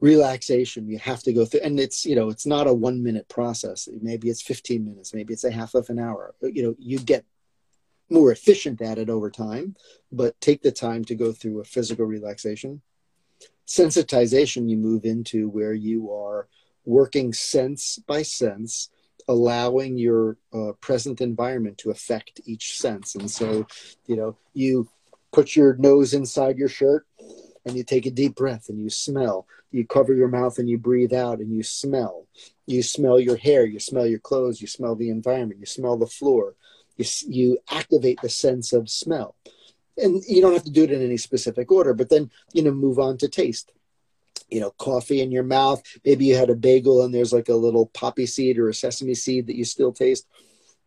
[0.00, 3.26] Relaxation, you have to go through, and it's you know, it's not a one minute
[3.30, 3.88] process.
[4.02, 6.34] Maybe it's 15 minutes, maybe it's a half of an hour.
[6.42, 7.24] You know, you get
[8.14, 9.76] more efficient at it over time,
[10.10, 12.80] but take the time to go through a physical relaxation.
[13.66, 16.48] Sensitization, you move into where you are
[16.84, 18.90] working sense by sense,
[19.26, 23.14] allowing your uh, present environment to affect each sense.
[23.14, 23.66] And so,
[24.06, 24.88] you know, you
[25.32, 27.06] put your nose inside your shirt
[27.66, 29.46] and you take a deep breath and you smell.
[29.72, 32.26] You cover your mouth and you breathe out and you smell.
[32.66, 36.06] You smell your hair, you smell your clothes, you smell the environment, you smell the
[36.06, 36.54] floor
[36.96, 39.36] you, you activate the sense of smell.
[39.96, 42.72] And you don't have to do it in any specific order but then you know
[42.72, 43.72] move on to taste.
[44.48, 47.54] You know coffee in your mouth maybe you had a bagel and there's like a
[47.54, 50.26] little poppy seed or a sesame seed that you still taste.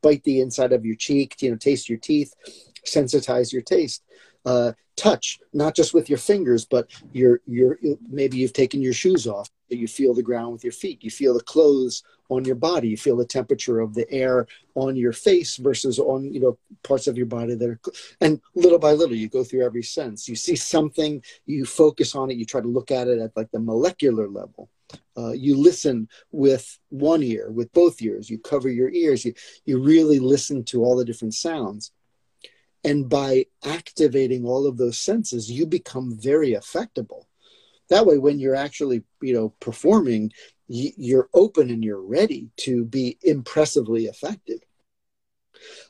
[0.01, 2.33] Bite the inside of your cheek you know taste your teeth
[2.85, 4.03] sensitize your taste.
[4.45, 7.77] Uh, touch not just with your fingers but your your
[8.09, 11.03] maybe you've taken your shoes off you feel the ground with your feet.
[11.03, 12.89] You feel the clothes on your body.
[12.89, 17.07] You feel the temperature of the air on your face versus on you know parts
[17.07, 17.79] of your body that are
[18.21, 20.27] and little by little you go through every sense.
[20.27, 23.51] You see something you focus on it you try to look at it at like
[23.51, 24.69] the molecular level.
[25.17, 28.29] Uh, you listen with one ear with both ears.
[28.29, 29.25] You cover your ears.
[29.25, 29.33] You,
[29.65, 31.91] you really listen to all the different sounds
[32.83, 37.25] And by activating all of those senses, you become very affectable.
[37.89, 40.31] That way, when you're actually, you know, performing,
[40.67, 44.59] you're open and you're ready to be impressively effective.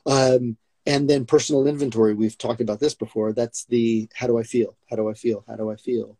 [0.06, 0.56] Um,
[0.86, 3.32] and then personal inventory, we've talked about this before.
[3.32, 4.76] That's the how do I feel?
[4.88, 5.44] How do I feel?
[5.46, 6.16] How do I feel?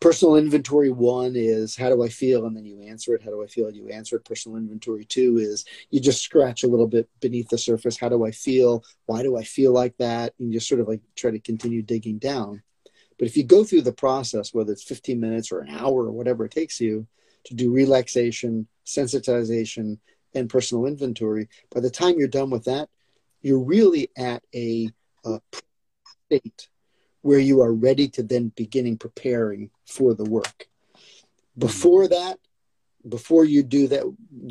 [0.00, 2.46] Personal inventory one is how do I feel?
[2.46, 3.22] And then you answer it.
[3.22, 3.70] How do I feel?
[3.70, 4.24] You answer it.
[4.24, 7.98] Personal inventory two is you just scratch a little bit beneath the surface.
[7.98, 8.84] How do I feel?
[9.06, 10.34] Why do I feel like that?
[10.38, 12.62] And you sort of like try to continue digging down.
[13.18, 16.12] But if you go through the process, whether it's 15 minutes or an hour or
[16.12, 17.06] whatever it takes you
[17.44, 19.98] to do relaxation, sensitization,
[20.34, 22.88] and personal inventory, by the time you're done with that,
[23.42, 24.88] you're really at a,
[25.24, 25.40] a
[26.26, 26.68] state
[27.28, 30.66] where you are ready to then beginning preparing for the work.
[31.58, 32.14] Before mm-hmm.
[32.14, 32.38] that,
[33.06, 34.04] before you do that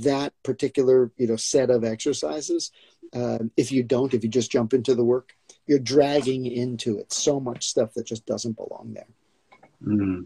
[0.04, 2.72] that particular you know set of exercises,
[3.14, 5.34] uh, if you don't, if you just jump into the work,
[5.66, 9.12] you're dragging into it so much stuff that just doesn't belong there.
[9.84, 10.26] Mm.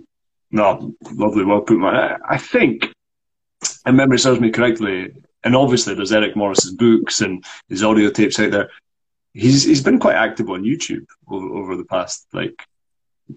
[0.52, 2.20] No, lovely, well put, man.
[2.28, 2.92] I think,
[3.86, 5.14] and memory serves me correctly,
[5.46, 8.70] and obviously there's Eric Morris's books and his audio tapes out there.
[9.34, 12.66] He's he's been quite active on YouTube over, over the past like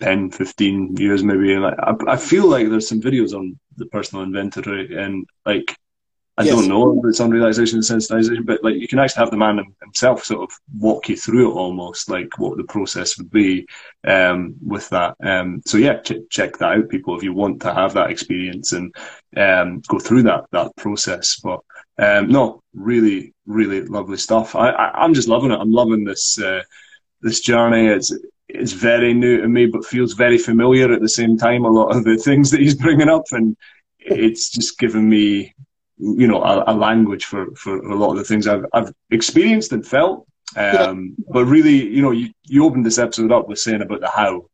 [0.00, 1.54] 10, 15 years maybe.
[1.54, 5.76] And I, I feel like there's some videos on the personal inventory and like
[6.36, 6.54] I yes.
[6.54, 9.36] don't know if it's on realization and sensitization, but like you can actually have the
[9.36, 13.68] man himself sort of walk you through it almost, like what the process would be
[14.02, 15.14] um, with that.
[15.22, 18.72] Um, so yeah, ch- check that out, people, if you want to have that experience
[18.72, 18.92] and
[19.36, 21.38] um, go through that that process.
[21.38, 21.60] But
[21.98, 24.54] um, no, really, really lovely stuff.
[24.54, 25.60] I, I, am just loving it.
[25.60, 26.62] I'm loving this uh,
[27.20, 27.86] this journey.
[27.86, 28.12] It's
[28.48, 31.64] it's very new to me, but feels very familiar at the same time.
[31.64, 33.56] A lot of the things that he's bringing up, and
[33.98, 35.54] it's just given me
[35.98, 39.72] you know a, a, language for for a lot of the things I've I've experienced
[39.72, 40.26] and felt.
[40.56, 41.24] Um, yeah.
[41.30, 44.48] But really, you know, you, you opened this episode up with saying about the how,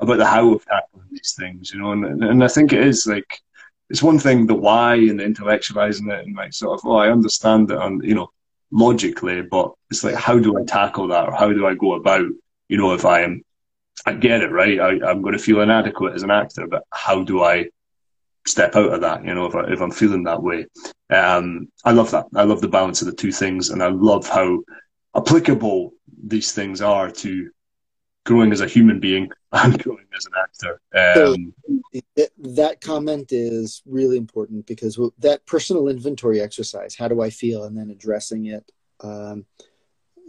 [0.00, 3.06] about the how of tackling these things, you know, and and I think it is
[3.06, 3.40] like
[3.90, 7.10] it's one thing the why and the intellectualizing it and like sort of oh I
[7.10, 8.30] understand it and you know
[8.70, 12.26] logically, but it's like how do I tackle that or how do I go about
[12.68, 13.42] you know if I am
[14.06, 17.22] I get it right I, I'm going to feel inadequate as an actor, but how
[17.22, 17.70] do I
[18.48, 20.66] step out of that, you know, if, I, if I'm feeling that way.
[21.10, 22.26] Um, I love that.
[22.34, 24.62] I love the balance of the two things, and I love how
[25.16, 25.92] applicable
[26.24, 27.50] these things are to
[28.28, 30.80] growing as a human being and growing as an actor.
[30.94, 31.54] Um,
[31.94, 37.64] so that comment is really important because that personal inventory exercise, how do I feel,
[37.64, 38.70] and then addressing it.
[39.00, 39.46] Um,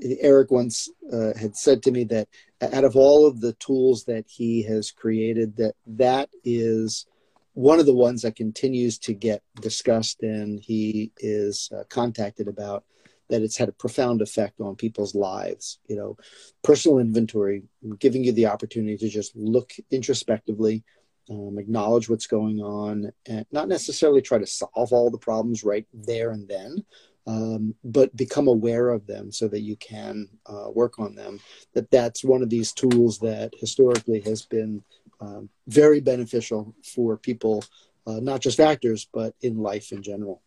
[0.01, 2.29] Eric once uh, had said to me that
[2.61, 7.05] out of all of the tools that he has created, that that is
[7.53, 12.85] one of the ones that continues to get discussed and he is uh, contacted about
[13.29, 16.17] that it's had a profound effect on people's lives you know
[16.63, 17.63] personal inventory
[17.99, 20.83] giving you the opportunity to just look introspectively
[21.29, 25.87] um, acknowledge what's going on and not necessarily try to solve all the problems right
[25.93, 26.83] there and then
[27.27, 31.39] um, but become aware of them so that you can uh, work on them
[31.73, 34.83] that that's one of these tools that historically has been
[35.21, 37.63] um, very beneficial for people,
[38.07, 40.41] uh, not just actors, but in life in general.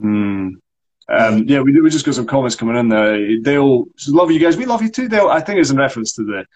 [0.00, 0.54] Mm.
[1.08, 3.38] Um, yeah, we, we just got some comments coming in there.
[3.40, 4.56] Dale, love you guys.
[4.56, 5.28] We love you too, Dale.
[5.28, 6.46] I think it's in reference to the,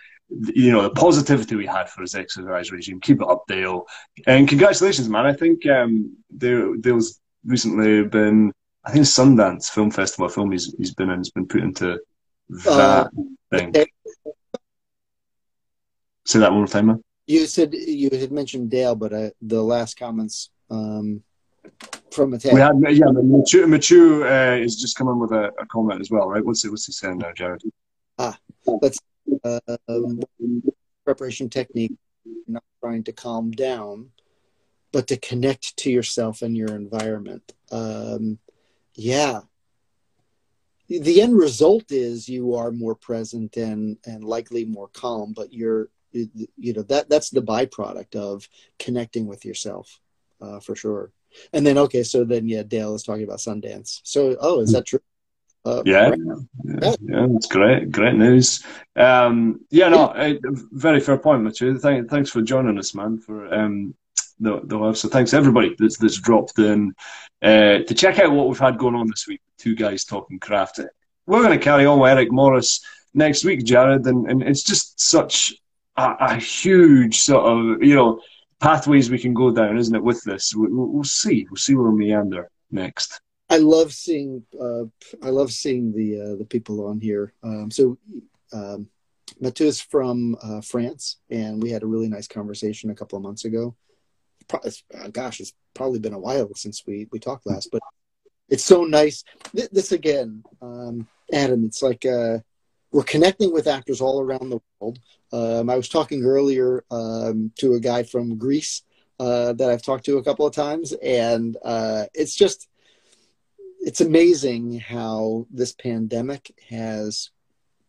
[0.54, 3.00] you know, the positivity we had for his exercise regime.
[3.00, 3.86] Keep it up, Dale.
[4.26, 5.26] And congratulations, man.
[5.26, 8.52] I think um, Dale, Dale's recently been,
[8.84, 12.00] I think Sundance Film Festival film he's, he's been in has been put into
[12.48, 13.08] that uh,
[13.50, 13.74] thing.
[16.24, 17.04] Say that one more time, man.
[17.26, 21.22] You said you had mentioned Dale, but uh, the last comments um,
[22.12, 22.54] from Mateo.
[22.54, 26.28] We had yeah, Machu, Machu uh, is just coming with a, a, comment as well,
[26.28, 26.44] right?
[26.44, 27.62] What's he, what's he saying there, Jared?
[28.18, 28.98] Ah, let's
[29.44, 30.20] uh, um,
[31.04, 31.92] preparation technique.
[32.46, 34.10] Not trying to calm down,
[34.92, 37.54] but to connect to yourself and your environment.
[37.70, 38.38] Um,
[38.94, 39.40] yeah,
[40.88, 45.88] the end result is you are more present and and likely more calm but you're
[46.12, 48.48] you know that that's the byproduct of
[48.78, 50.00] connecting with yourself
[50.40, 51.12] uh, for sure
[51.52, 54.86] and then okay so then yeah dale is talking about sundance so oh is that
[54.86, 55.00] true
[55.64, 56.14] uh, yeah,
[56.64, 58.64] yeah, yeah, that's great, great news.
[58.96, 60.34] Um, yeah, no, uh,
[60.72, 61.78] very fair point, Matthew.
[61.78, 63.18] Thank, thanks for joining us, man.
[63.18, 63.94] For um,
[64.40, 64.96] the the web.
[64.96, 66.94] So thanks everybody that's that's dropped in
[67.42, 69.40] uh, to check out what we've had going on this week.
[69.58, 70.80] Two guys talking craft.
[71.26, 72.80] We're going to carry on with Eric Morris
[73.12, 75.52] next week, Jared, and, and it's just such
[75.96, 78.20] a, a, huge sort of you know
[78.60, 80.02] pathways we can go down, isn't it?
[80.02, 81.46] With this, we, will we'll see.
[81.50, 83.20] We'll see where we meander next.
[83.50, 84.84] I love seeing uh,
[85.22, 87.32] I love seeing the uh, the people on here.
[87.42, 87.98] Um, so
[88.52, 88.88] um,
[89.40, 93.44] is from uh, France, and we had a really nice conversation a couple of months
[93.44, 93.74] ago.
[94.52, 97.82] Uh, gosh, it's probably been a while since we we talked last, but
[98.48, 99.24] it's so nice.
[99.52, 101.64] This again, um, Adam.
[101.64, 102.38] It's like uh,
[102.92, 104.98] we're connecting with actors all around the world.
[105.32, 108.82] Um, I was talking earlier um, to a guy from Greece
[109.20, 112.68] uh, that I've talked to a couple of times, and uh, it's just
[113.80, 117.30] it's amazing how this pandemic has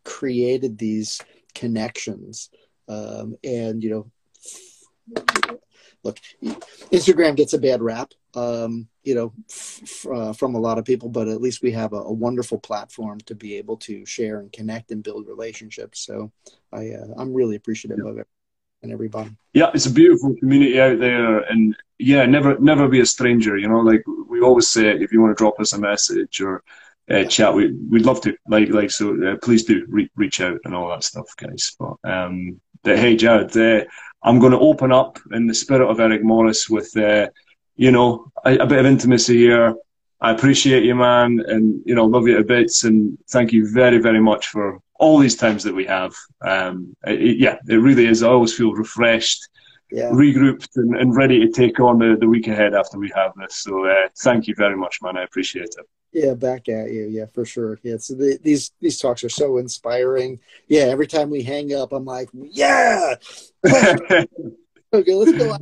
[0.04, 1.20] created these
[1.54, 2.50] connections.
[2.88, 5.26] Um, and you know,
[6.02, 6.18] look,
[6.92, 11.08] Instagram gets a bad rap, um, you know, f- uh, from a lot of people,
[11.08, 14.52] but at least we have a, a, wonderful platform to be able to share and
[14.52, 16.00] connect and build relationships.
[16.00, 16.30] So
[16.72, 18.10] I, uh, I'm really appreciative yeah.
[18.10, 18.26] of it
[18.82, 19.30] and everybody.
[19.52, 23.56] Yeah, it's a beautiful community out there, and yeah, never never be a stranger.
[23.56, 26.62] You know, like we always say, if you want to drop us a message or
[27.10, 28.36] uh, chat, we we'd love to.
[28.48, 31.76] Like like so, uh, please do re- reach out and all that stuff, guys.
[31.78, 33.84] But um, but hey, Jared, uh,
[34.22, 37.28] I'm going to open up in the spirit of Eric Morris with uh,
[37.76, 39.74] you know a, a bit of intimacy here.
[40.22, 43.98] I appreciate you, man, and you know, love you to bits, and thank you very,
[43.98, 46.12] very much for all these times that we have.
[46.42, 48.22] Um, it, yeah, it really is.
[48.22, 49.48] I always feel refreshed,
[49.90, 50.10] yeah.
[50.10, 53.56] regrouped, and, and, ready to take on the, the week ahead after we have this.
[53.56, 55.16] So uh, thank you very much, man.
[55.16, 55.86] I appreciate it.
[56.12, 57.06] Yeah, back at you.
[57.08, 57.78] Yeah, for sure.
[57.82, 60.40] Yeah, so the, these these talks are so inspiring.
[60.66, 63.14] Yeah, every time we hang up, I'm like, yeah.
[63.66, 64.26] okay,
[64.92, 65.56] let's go.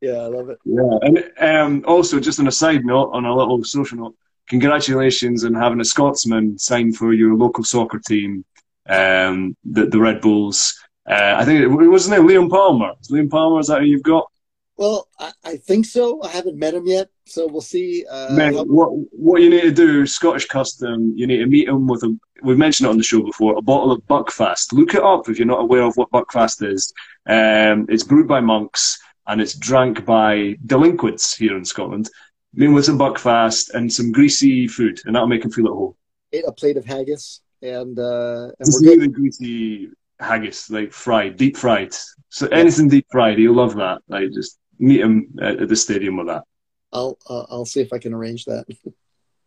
[0.00, 0.58] Yeah, I love it.
[0.64, 4.14] Yeah, and um, also just on a side note, on a little social note,
[4.48, 8.44] congratulations on having a Scotsman sign for your local soccer team
[8.88, 10.78] um, the, the Red Bulls.
[11.08, 12.92] Uh, I think it wasn't it Liam Palmer.
[13.10, 14.30] Liam Palmer is that who you've got?
[14.76, 16.20] Well, I, I, think so.
[16.22, 18.04] I haven't met him yet, so we'll see.
[18.10, 21.68] Uh, Man, how- what what you need to do, Scottish custom, you need to meet
[21.68, 22.18] him with a.
[22.42, 23.56] We've mentioned it on the show before.
[23.56, 24.72] A bottle of Buckfast.
[24.72, 26.92] Look it up if you're not aware of what Buckfast is.
[27.26, 32.10] Um, it's brewed by monks and it's drank by delinquents here in Scotland.
[32.52, 35.94] Mean with some Buckfast and some greasy food, and that'll make him feel at home.
[36.32, 39.90] Ate a plate of haggis and uh, and really greasy
[40.20, 41.94] haggis, like fried, deep fried.
[42.28, 44.02] So anything deep fried, he'll love that.
[44.08, 46.44] Like just meet him at, at the stadium with that.
[46.92, 48.66] I'll uh, I'll see if I can arrange that.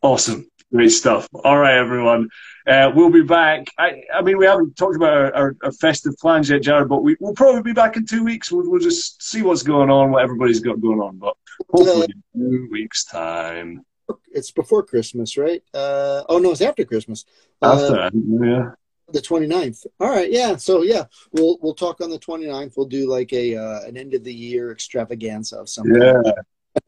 [0.01, 1.27] awesome, great stuff.
[1.33, 2.29] All right, everyone,
[2.67, 3.67] uh, we'll be back.
[3.77, 7.03] I, I mean, we haven't talked about our, our, our, festive plans yet, Jared, but
[7.03, 8.51] we, will probably be back in two weeks.
[8.51, 11.17] We'll, we'll, just see what's going on, what everybody's got going on.
[11.17, 11.35] But
[11.69, 13.85] hopefully, uh, two weeks time
[14.31, 15.61] it's before Christmas, right?
[15.73, 17.25] Uh, oh no, it's after Christmas.
[17.61, 18.71] After, uh, yeah.
[19.13, 19.85] The 29th.
[20.01, 20.57] All right, yeah.
[20.57, 22.73] So yeah, we'll we'll talk on the 29th.
[22.75, 26.21] We'll do like a uh, an end of the year extravaganza of some Yeah.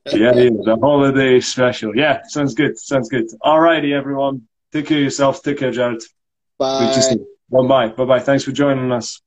[0.07, 1.95] yeah, yeah, the holiday special.
[1.95, 2.77] Yeah, sounds good.
[2.77, 3.27] Sounds good.
[3.41, 4.47] All righty, everyone.
[4.73, 5.39] Take care of yourselves.
[5.39, 6.03] Take care, Jared.
[6.57, 6.93] Bye.
[7.49, 7.87] Bye bye.
[7.87, 8.19] Bye bye.
[8.19, 9.21] Thanks for joining us.